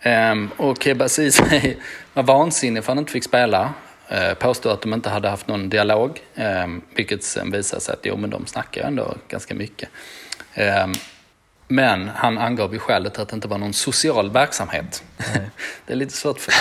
Eh, 0.00 0.34
och 0.56 0.82
Keba 0.82 1.08
Ceesay 1.08 1.76
var 2.14 2.22
vansinnig 2.22 2.84
för 2.84 2.92
att 2.92 2.96
han 2.96 2.98
inte 2.98 3.12
fick 3.12 3.24
spela. 3.24 3.74
Eh, 4.12 4.34
påstod 4.34 4.72
att 4.72 4.82
de 4.82 4.94
inte 4.94 5.10
hade 5.10 5.28
haft 5.28 5.48
någon 5.48 5.68
dialog. 5.68 6.20
Eh, 6.34 6.66
vilket 6.94 7.24
sen 7.24 7.50
visade 7.50 7.82
sig 7.82 7.92
att 7.92 8.00
jo, 8.02 8.16
men 8.16 8.30
de 8.30 8.46
snackar 8.46 8.82
ändå 8.82 9.14
ganska 9.28 9.54
mycket. 9.54 9.88
Eh, 10.54 10.86
men 11.68 12.08
han 12.08 12.38
angav 12.38 12.72
ju 12.72 12.78
skälet 12.78 13.18
att 13.18 13.28
det 13.28 13.34
inte 13.34 13.48
var 13.48 13.58
någon 13.58 13.72
social 13.72 14.30
verksamhet. 14.30 15.04
det 15.86 15.92
är 15.92 15.96
lite 15.96 16.12
svårt, 16.12 16.40
för, 16.40 16.54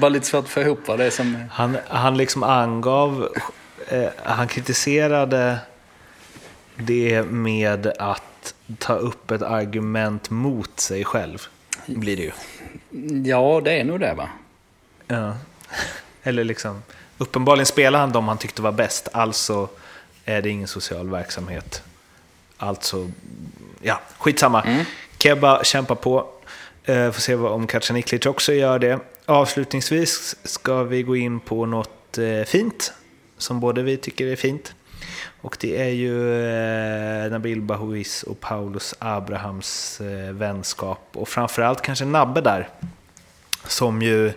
bara 0.00 0.08
lite 0.08 0.26
svårt 0.26 0.44
att 0.44 0.50
få 0.50 0.60
ihop 0.60 0.80
vad 0.86 0.98
det 0.98 1.04
är 1.04 1.10
som... 1.10 1.44
Han, 1.50 1.76
han 1.88 2.16
liksom 2.16 2.42
angav, 2.42 3.28
eh, 3.88 4.08
han 4.22 4.48
kritiserade 4.48 5.58
det 6.76 7.22
med 7.22 7.86
att 7.98 8.54
ta 8.78 8.94
upp 8.94 9.30
ett 9.30 9.42
argument 9.42 10.30
mot 10.30 10.80
sig 10.80 11.04
själv. 11.04 11.42
Blir 11.86 12.16
det 12.16 12.22
ju. 12.22 12.32
Ja, 13.24 13.60
det 13.64 13.80
är 13.80 13.84
nog 13.84 14.00
det 14.00 14.14
va? 14.14 14.28
Ja. 15.06 15.34
Eller 16.24 16.44
liksom, 16.44 16.82
uppenbarligen 17.18 17.66
spelade 17.66 17.98
han 18.02 18.12
de 18.12 18.28
han 18.28 18.38
tyckte 18.38 18.62
var 18.62 18.72
bäst, 18.72 19.08
alltså 19.12 19.68
är 20.24 20.42
det 20.42 20.50
ingen 20.50 20.68
social 20.68 21.10
verksamhet. 21.10 21.82
Alltså, 22.56 23.10
ja, 23.82 24.00
skitsamma. 24.18 24.62
Mm. 24.62 24.84
Keba 25.18 25.64
kämpar 25.64 25.94
på. 25.94 26.28
Eh, 26.84 27.10
får 27.10 27.20
se 27.20 27.34
om 27.34 27.66
Kacaniklic 27.66 28.26
också 28.26 28.52
gör 28.52 28.78
det. 28.78 28.98
Avslutningsvis 29.26 30.36
ska 30.42 30.82
vi 30.82 31.02
gå 31.02 31.16
in 31.16 31.40
på 31.40 31.66
något 31.66 32.18
eh, 32.18 32.42
fint, 32.46 32.92
som 33.38 33.60
både 33.60 33.82
vi 33.82 33.96
tycker 33.96 34.26
är 34.26 34.36
fint. 34.36 34.74
Och 35.40 35.56
det 35.60 35.82
är 35.82 35.88
ju 35.88 36.44
eh, 37.24 37.30
Nabil 37.30 37.60
Bahois 37.60 38.22
och 38.22 38.40
Paulus 38.40 38.94
Abrahams 38.98 40.00
eh, 40.00 40.32
vänskap. 40.32 41.08
Och 41.12 41.28
framförallt 41.28 41.82
kanske 41.82 42.04
Nabbe 42.04 42.40
där. 42.40 42.68
Som 43.66 44.02
ju 44.02 44.32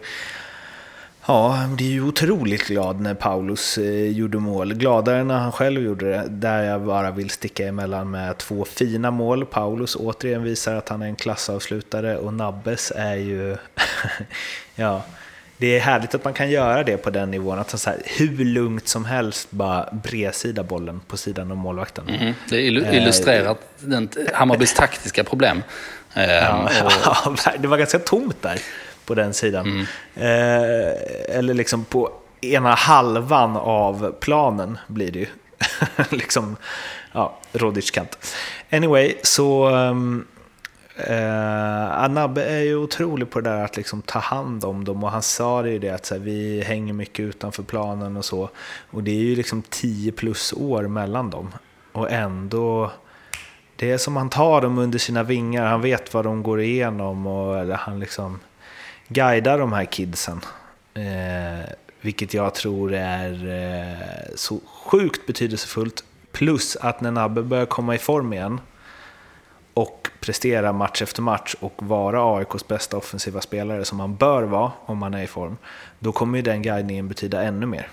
Ja, 1.28 1.62
jag 1.62 1.70
blir 1.70 1.88
ju 1.88 2.04
otroligt 2.04 2.68
glad 2.68 3.02
när 3.02 3.14
Paulus 3.14 3.78
eh, 3.78 4.12
gjorde 4.12 4.38
mål. 4.38 4.74
Gladare 4.74 5.24
när 5.24 5.38
han 5.38 5.52
själv 5.52 5.82
gjorde 5.82 6.10
det. 6.10 6.26
Där 6.30 6.64
jag 6.64 6.82
bara 6.82 7.12
vill 7.12 7.30
sticka 7.30 7.68
emellan 7.68 8.12
med 8.12 8.38
två 8.38 8.66
fina 8.66 9.12
mål. 9.12 9.46
Paulus 9.46 9.96
återigen 9.96 10.44
visar 10.44 10.76
att 10.76 10.90
han 10.90 11.02
är 11.02 11.06
en 11.06 11.16
klassavslutare 11.16 12.18
och 12.18 12.34
Nabbes 12.34 12.92
är 12.96 13.16
ju... 13.16 13.58
ja, 14.76 15.02
det 15.58 15.78
är 15.78 15.80
härligt 15.80 16.16
att 16.16 16.24
man 16.24 16.34
kan 16.34 16.50
göra 16.50 16.84
det 16.84 16.98
på 16.98 17.10
den 17.10 17.32
nivån. 17.32 17.60
Att 17.60 17.72
han 17.72 17.80
så 17.80 17.90
här, 17.90 18.00
hur 18.06 18.46
lugnt 18.46 18.88
som 18.88 19.06
helst 19.06 19.52
bara 19.52 19.90
bredsida 20.04 20.64
bollen 20.64 21.00
på 21.08 21.18
sidan 21.18 21.52
av 21.52 21.58
målvakten. 21.58 22.10
Mm, 22.10 22.34
det 22.50 22.62
illustrerar 22.62 23.50
eh, 23.92 24.02
Hammarbys 24.34 24.74
taktiska 24.74 25.24
problem. 25.24 25.64
Ja, 26.14 26.70
och... 26.84 26.92
ja, 27.46 27.54
det 27.60 27.68
var 27.68 27.78
ganska 27.78 28.00
tomt 28.00 28.42
där 28.42 28.60
på 29.08 29.16
den 29.16 29.34
sidan. 29.34 29.66
Mm. 29.66 29.86
Eh, 30.16 31.38
eller 31.38 31.54
liksom 31.54 31.86
på 31.86 32.12
ena 32.42 32.74
halvan 32.76 33.58
av 33.58 34.16
planen 34.20 34.78
blir 34.88 35.12
det 35.12 35.20
ju. 35.20 35.28
liksom, 36.10 36.56
ja, 37.12 37.38
Rodic-kant. 37.52 38.18
Anyway, 38.70 39.16
så... 39.24 39.70
Um, 39.70 40.28
eh, 40.98 42.04
Anabbe 42.04 42.44
är 42.44 42.60
ju 42.60 42.76
otrolig 42.76 43.30
på 43.30 43.42
det 43.42 43.50
där 43.50 43.64
att 43.64 43.78
liksom 43.78 44.02
ta 44.02 44.20
hand 44.20 44.66
om 44.66 44.84
dem 44.84 45.04
och 45.04 45.12
han 45.12 45.22
sa 45.22 45.62
det 45.62 45.70
ju 45.70 45.80
det 45.80 45.90
att 45.90 46.06
så 46.06 46.16
här, 46.16 46.22
vi 46.22 46.62
hänger 46.62 46.94
mycket 46.94 47.20
utanför 47.20 47.64
planen 47.64 48.18
och 48.18 48.26
så. 48.26 48.50
Och 48.92 49.04
det 49.04 49.12
är 49.12 49.24
ju 49.24 49.36
liksom 49.36 49.62
10 49.70 50.12
plus 50.12 50.54
år 50.54 50.88
mellan 50.88 51.30
dem. 51.30 51.54
Och 51.92 52.12
ändå, 52.12 52.92
det 53.76 53.92
är 53.92 53.98
som 53.98 54.16
han 54.16 54.30
tar 54.30 54.62
dem 54.62 54.78
under 54.78 55.00
sina 55.00 55.24
vingar, 55.24 55.66
han 55.66 55.82
vet 55.82 56.14
vad 56.14 56.26
de 56.26 56.44
går 56.44 56.62
igenom 56.62 57.28
och 57.28 57.60
eller 57.60 57.76
han 57.76 58.00
liksom 58.00 58.40
guida 59.08 59.58
de 59.58 59.74
här 59.74 59.86
kidsen. 59.86 60.42
Eh, 60.94 61.70
vilket 62.02 62.34
jag 62.34 62.54
tror 62.54 62.94
är 62.94 63.32
eh, 63.32 64.36
så 64.36 64.60
sjukt 64.66 65.28
betydelsefullt. 65.28 66.04
Plus 66.32 66.76
att 66.76 67.02
när 67.02 67.12
Nabbe 67.12 67.42
börjar 67.42 67.66
komma 67.66 67.96
i 67.96 67.98
form 67.98 68.34
igen 68.34 68.62
och 69.74 70.10
prestera 70.20 70.74
match 70.74 71.02
efter 71.02 71.22
match 71.22 71.56
och 71.60 71.74
vara 71.78 72.38
AIKs 72.38 72.68
bästa 72.68 72.98
offensiva 72.98 73.42
spelare 73.42 73.86
som 73.86 74.00
han 74.00 74.16
bör 74.16 74.44
vara 74.44 74.72
om 74.86 75.02
han 75.02 75.14
är 75.14 75.24
i 75.24 75.28
form, 75.28 75.58
då 76.00 76.12
kommer 76.12 76.38
ju 76.38 76.42
den 76.42 76.62
guidningen 76.62 77.08
betyda 77.08 77.44
ännu 77.44 77.66
mer. 77.66 77.88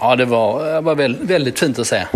Ja, 0.00 0.16
det 0.16 0.24
var, 0.24 0.82
var 0.82 0.94
väldigt 1.26 1.58
fint 1.58 1.78
att 1.78 1.86
se 1.86 2.06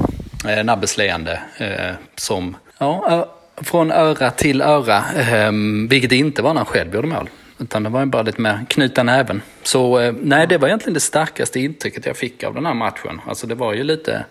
eh, 0.49 0.64
Nabbes 0.64 0.97
leende 0.97 1.40
eh, 1.59 1.95
som, 2.16 2.57
ja, 2.79 3.29
från 3.57 3.92
öra 3.92 4.31
till 4.31 4.62
öra, 4.62 5.05
eh, 5.16 5.53
vilket 5.88 6.11
det 6.11 6.16
inte 6.16 6.42
var 6.42 6.55
när 6.55 6.61
han 6.61 6.66
själv 6.66 6.95
gjorde 6.95 7.09
mål. 7.09 7.29
Utan 7.59 7.83
det 7.83 7.88
var 7.88 8.01
ju 8.01 8.07
bara 8.07 8.23
lite 8.23 8.40
mer 8.40 8.66
knyta 8.69 9.03
näven. 9.03 9.42
Så 9.62 10.01
eh, 10.01 10.14
nej, 10.21 10.47
det 10.47 10.59
var 10.59 10.69
egentligen 10.69 10.95
det 10.95 11.01
starkaste 11.01 11.61
intrycket 11.61 12.07
jag 12.07 12.16
fick 12.16 12.42
av 12.42 12.55
den 12.55 12.66
här 12.66 12.75
matchen. 12.75 13.21
Alltså 13.27 13.47
det 13.47 13.55
var 13.55 13.75
ju 13.75 13.85
lite... 13.85 14.25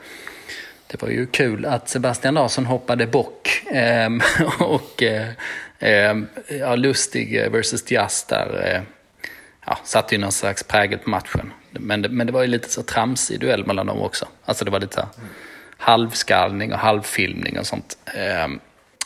Det 0.88 1.02
var 1.02 1.10
ju 1.10 1.26
kul 1.26 1.66
att 1.66 1.90
Sebastian 1.90 2.34
Larsson 2.34 2.66
hoppade 2.66 3.08
bock. 3.08 3.64
Ehm, 3.72 4.22
och 4.60 5.04
eh, 5.04 5.28
ehm, 5.80 6.28
ja, 6.60 6.76
Lustig 6.76 7.38
eh, 7.38 7.52
versus 7.52 7.84
Diaz 7.84 8.26
där 8.30 8.74
eh, 8.74 8.82
ja, 9.66 9.78
satte 9.84 10.16
ju 10.16 10.22
någon 10.22 10.32
slags 10.32 10.64
prägel 10.64 11.00
på 11.00 11.10
matchen. 11.10 11.54
Men 11.72 12.02
det, 12.02 12.10
men 12.10 12.28
det 12.28 12.34
var 12.34 12.42
ju 12.42 12.48
lite 12.48 12.70
så 12.70 12.84
tramsig 12.84 13.40
duell 13.40 13.66
mellan 13.66 13.86
dem 13.86 14.02
också. 14.02 14.28
Alltså 14.46 14.66
det 14.66 14.72
var 14.72 14.80
lite 14.80 15.08
halvskallning 15.78 16.74
och 16.74 16.80
halvfilmning 16.80 17.60
och 17.60 17.68
sånt. 17.68 17.98
Ehm, 18.06 18.60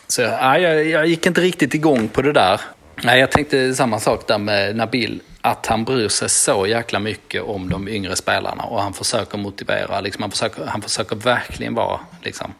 så 0.08 0.22
ja, 0.22 0.58
jag, 0.58 0.86
jag 0.86 1.08
gick 1.08 1.26
inte 1.26 1.42
riktigt 1.42 1.74
igång 1.74 2.08
på 2.08 2.22
det 2.22 2.34
där. 2.34 2.62
Nej, 3.04 3.20
jag 3.20 3.32
tänkte 3.32 3.76
samma 3.76 4.00
sak 4.00 4.28
där 4.28 4.38
med 4.38 4.76
Nabil. 4.76 5.22
Att 5.42 5.66
han 5.66 5.84
bryr 5.84 6.08
sig 6.08 6.30
så 6.30 6.68
jäkla 6.68 7.00
mycket 7.00 7.44
om 7.44 7.70
de 7.70 7.88
yngre 7.88 8.16
spelarna 8.16 8.64
och 8.64 8.82
han 8.82 8.94
försöker 8.94 9.38
motivera. 9.38 10.02
Liksom, 10.02 10.22
han, 10.24 10.32
försöker, 10.32 10.66
han 10.66 10.82
försöker 10.82 11.16
verkligen 11.16 11.74
vara 11.74 12.00
liksom, 12.24 12.54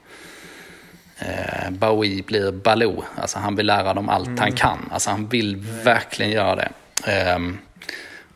eh, 1.20 1.70
Bowie 1.70 2.24
blir 2.24 2.52
Baloo. 2.52 3.04
Alltså, 3.16 3.40
han 3.40 3.56
vill 3.56 3.66
lära 3.66 3.94
dem 3.94 4.10
allt 4.10 4.28
mm. 4.28 4.40
han 4.40 4.52
kan. 4.52 4.90
Alltså, 4.92 5.10
han 5.10 5.28
vill 5.28 5.56
verkligen 5.84 6.32
göra 6.32 6.56
det. 6.56 6.72
Eh, 7.06 7.40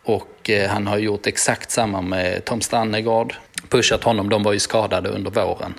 och 0.03 0.49
eh, 0.49 0.69
han 0.69 0.87
har 0.87 0.97
gjort 0.97 1.27
exakt 1.27 1.71
samma 1.71 2.01
med 2.01 2.45
Tom 2.45 2.61
Stannegård. 2.61 3.35
Pushat 3.69 4.03
honom. 4.03 4.29
De 4.29 4.43
var 4.43 4.53
ju 4.53 4.59
skadade 4.59 5.09
under 5.09 5.31
våren. 5.31 5.73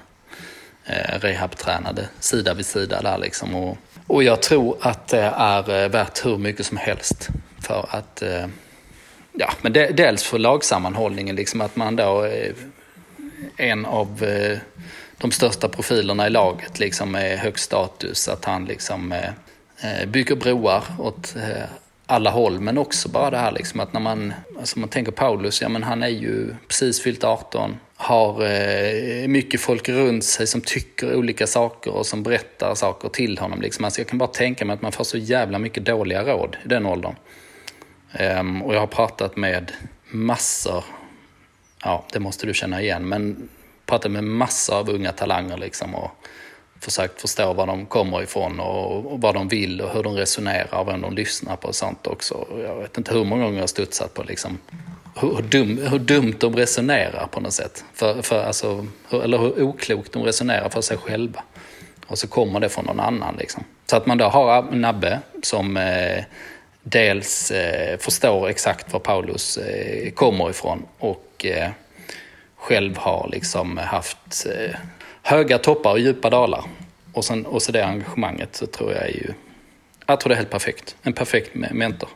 Eh, 0.87 1.19
rehabtränade 1.21 2.09
sida 2.21 2.55
vid 2.55 2.67
sida 2.67 3.03
där 3.03 3.19
liksom. 3.19 3.55
Och, 3.55 3.79
och 4.07 4.23
jag 4.23 4.43
tror 4.43 4.77
att 4.81 5.09
det 5.09 5.33
är 5.37 5.83
eh, 5.85 5.89
värt 5.89 6.27
hur 6.27 6.39
mycket 6.39 6.67
som 6.67 6.77
helst 6.77 7.29
för 7.61 7.87
att, 7.91 8.23
eh, 8.23 8.47
ja, 9.33 9.53
men 9.63 9.73
dels 9.73 10.23
för 10.23 10.39
lagsammanhållningen, 10.39 11.37
liksom 11.37 11.61
att 11.61 11.77
man 11.77 11.97
då 11.97 12.21
är 12.23 12.53
en 13.57 13.87
av 13.87 14.25
eh, 14.25 14.59
de 15.19 15.31
största 15.31 15.69
profilerna 15.69 16.27
i 16.27 16.31
laget 16.31 16.79
liksom 16.79 17.13
med 17.13 17.39
hög 17.39 17.59
status, 17.59 18.29
att 18.29 18.45
han 18.45 18.65
liksom 18.65 19.13
eh, 19.13 19.31
eh, 19.81 20.09
bygger 20.09 20.37
broar 20.37 20.85
åt 20.99 21.35
alla 22.07 22.31
håll, 22.31 22.61
men 22.61 22.79
också 22.79 23.09
bara 23.09 23.31
det 23.31 23.39
här 23.39 23.53
liksom 23.53 23.81
att 23.81 23.93
när 23.93 24.01
man, 24.01 24.35
alltså 24.59 24.79
man 24.79 24.89
tänker 24.89 25.13
Paulus, 25.13 25.63
ja 25.63 25.69
men 25.69 25.83
han 25.83 26.03
är 26.03 26.09
ju 26.09 26.55
precis 26.69 27.03
fyllt 27.03 27.25
18, 27.25 27.77
har 27.97 28.43
eh, 28.47 29.29
mycket 29.29 29.61
folk 29.61 29.89
runt 29.89 30.25
sig 30.25 30.47
som 30.47 30.61
tycker 30.61 31.15
olika 31.15 31.47
saker 31.47 31.93
och 31.93 32.07
som 32.07 32.23
berättar 32.23 32.75
saker 32.75 33.09
till 33.09 33.39
honom. 33.39 33.61
Liksom. 33.61 33.85
Alltså 33.85 34.01
jag 34.01 34.09
kan 34.09 34.19
bara 34.19 34.29
tänka 34.29 34.65
mig 34.65 34.75
att 34.75 34.83
man 34.83 34.93
får 34.93 35.05
så 35.05 35.19
jävla 35.19 35.59
mycket 35.59 35.85
dåliga 35.85 36.23
råd 36.23 36.57
i 36.65 36.69
den 36.69 36.87
åldern. 36.87 37.15
Um, 38.21 38.63
och 38.63 38.75
jag 38.75 38.81
har 38.81 38.87
pratat 38.87 39.37
med 39.37 39.73
massor, 40.11 40.85
ja 41.85 42.05
det 42.13 42.21
måste 42.21 42.47
du 42.47 42.55
känna 42.55 42.83
igen, 42.83 43.09
men 43.09 43.49
pratat 43.87 44.13
med 44.13 44.25
massor 44.25 44.77
av 44.77 44.91
unga 44.91 45.13
talanger 45.13 45.57
liksom 45.57 45.95
och 45.95 46.11
försökt 46.85 47.21
förstå 47.21 47.53
var 47.53 47.67
de 47.67 47.87
kommer 47.87 48.23
ifrån 48.23 48.61
och, 48.61 49.13
och 49.13 49.21
vad 49.21 49.35
de 49.35 49.49
vill 49.49 49.81
och 49.81 49.91
hur 49.91 50.03
de 50.03 50.15
resonerar 50.15 50.79
och 50.81 50.89
vem 50.89 51.01
de 51.01 51.15
lyssnar 51.15 51.57
på 51.57 51.69
och 51.69 51.75
sånt 51.75 52.07
också. 52.07 52.47
Jag 52.63 52.75
vet 52.77 52.99
inte 52.99 53.15
hur 53.15 53.25
många 53.25 53.45
gånger 53.45 53.57
jag 53.57 53.63
har 53.63 53.67
studsat 53.67 54.15
på 54.15 54.23
liksom 54.23 54.59
hur, 55.21 55.43
dum, 55.43 55.87
hur 55.87 55.99
dumt 55.99 56.35
de 56.39 56.57
resonerar 56.57 57.27
på 57.27 57.41
något 57.41 57.53
sätt. 57.53 57.85
För, 57.95 58.23
för 58.23 58.45
alltså, 58.45 58.87
hur, 59.09 59.23
eller 59.23 59.39
hur 59.39 59.63
oklokt 59.63 60.13
de 60.13 60.23
resonerar 60.23 60.69
för 60.69 60.81
sig 60.81 60.97
själva. 60.97 61.43
Och 62.07 62.19
så 62.19 62.27
kommer 62.29 62.61
det 62.61 62.69
från 62.69 62.85
någon 62.85 63.01
annan. 63.01 63.37
Liksom. 63.39 63.65
Så 63.87 63.97
att 63.97 64.07
man 64.07 64.19
då 64.19 64.25
har 64.25 64.63
Nabbe 64.63 65.21
som 65.43 65.77
eh, 65.77 66.25
dels 66.83 67.51
eh, 67.51 67.99
förstår 67.99 68.49
exakt 68.49 68.93
var 68.93 69.01
Paulus 69.01 69.57
eh, 69.57 70.11
kommer 70.11 70.51
ifrån 70.51 70.83
och 70.99 71.47
eh, 71.47 71.71
själv 72.57 72.97
har 72.97 73.29
liksom 73.33 73.79
haft 73.79 74.47
eh, 74.47 74.77
höga 75.25 75.59
toppar 75.59 75.91
och 75.91 76.01
djupa 76.01 76.31
dalar. 76.31 76.65
Och, 77.13 77.25
sen, 77.25 77.47
och 77.47 77.63
så 77.63 77.73
det 77.73 77.85
engagemanget 77.85 78.57
så 78.57 78.67
tror 78.67 78.93
jag 78.93 79.03
är 79.03 79.13
ju, 79.13 79.33
jag 80.07 80.21
tror 80.21 80.29
det 80.29 80.35
är 80.35 80.37
helt 80.37 80.51
perfekt. 80.51 80.97
En 81.03 81.13
perfekt 81.13 81.55
mentor. 81.55 82.09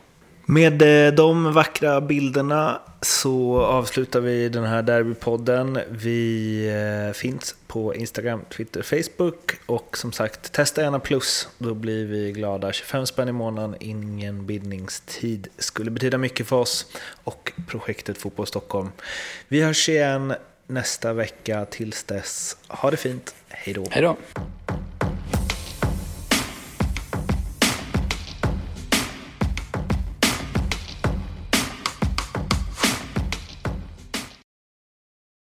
Med 0.45 1.07
eh, 1.07 1.13
de 1.13 1.53
vackra 1.53 2.01
bilderna 2.01 2.81
så 3.01 3.61
avslutar 3.61 4.19
vi 4.19 4.49
den 4.49 4.63
här 4.63 4.81
Derbypodden. 4.81 5.79
Vi 5.89 6.65
eh, 7.07 7.13
finns 7.13 7.55
på 7.67 7.95
Instagram, 7.95 8.41
Twitter, 8.49 8.81
Facebook 8.81 9.51
och 9.65 9.97
som 9.97 10.11
sagt 10.11 10.51
testa 10.51 10.81
gärna 10.81 10.99
plus. 10.99 11.47
Då 11.57 11.73
blir 11.73 12.05
vi 12.05 12.31
glada. 12.31 12.73
25 12.73 13.05
spänn 13.05 13.29
i 13.29 13.31
månaden, 13.31 13.75
ingen 13.79 14.45
bindningstid. 14.45 15.47
skulle 15.57 15.91
betyda 15.91 16.17
mycket 16.17 16.47
för 16.47 16.55
oss 16.55 16.85
och 17.23 17.51
projektet 17.67 18.17
Fotboll 18.17 18.47
Stockholm. 18.47 18.89
Vi 19.47 19.61
hörs 19.61 19.89
igen 19.89 20.33
nästa 20.69 21.13
vecka. 21.13 21.65
Tills 21.65 22.03
dess, 22.03 22.57
ha 22.67 22.91
det 22.91 22.97
fint. 22.97 23.35
Hej 23.49 23.73
då. 23.73 23.85
Hej 23.91 24.01
då. 24.01 24.17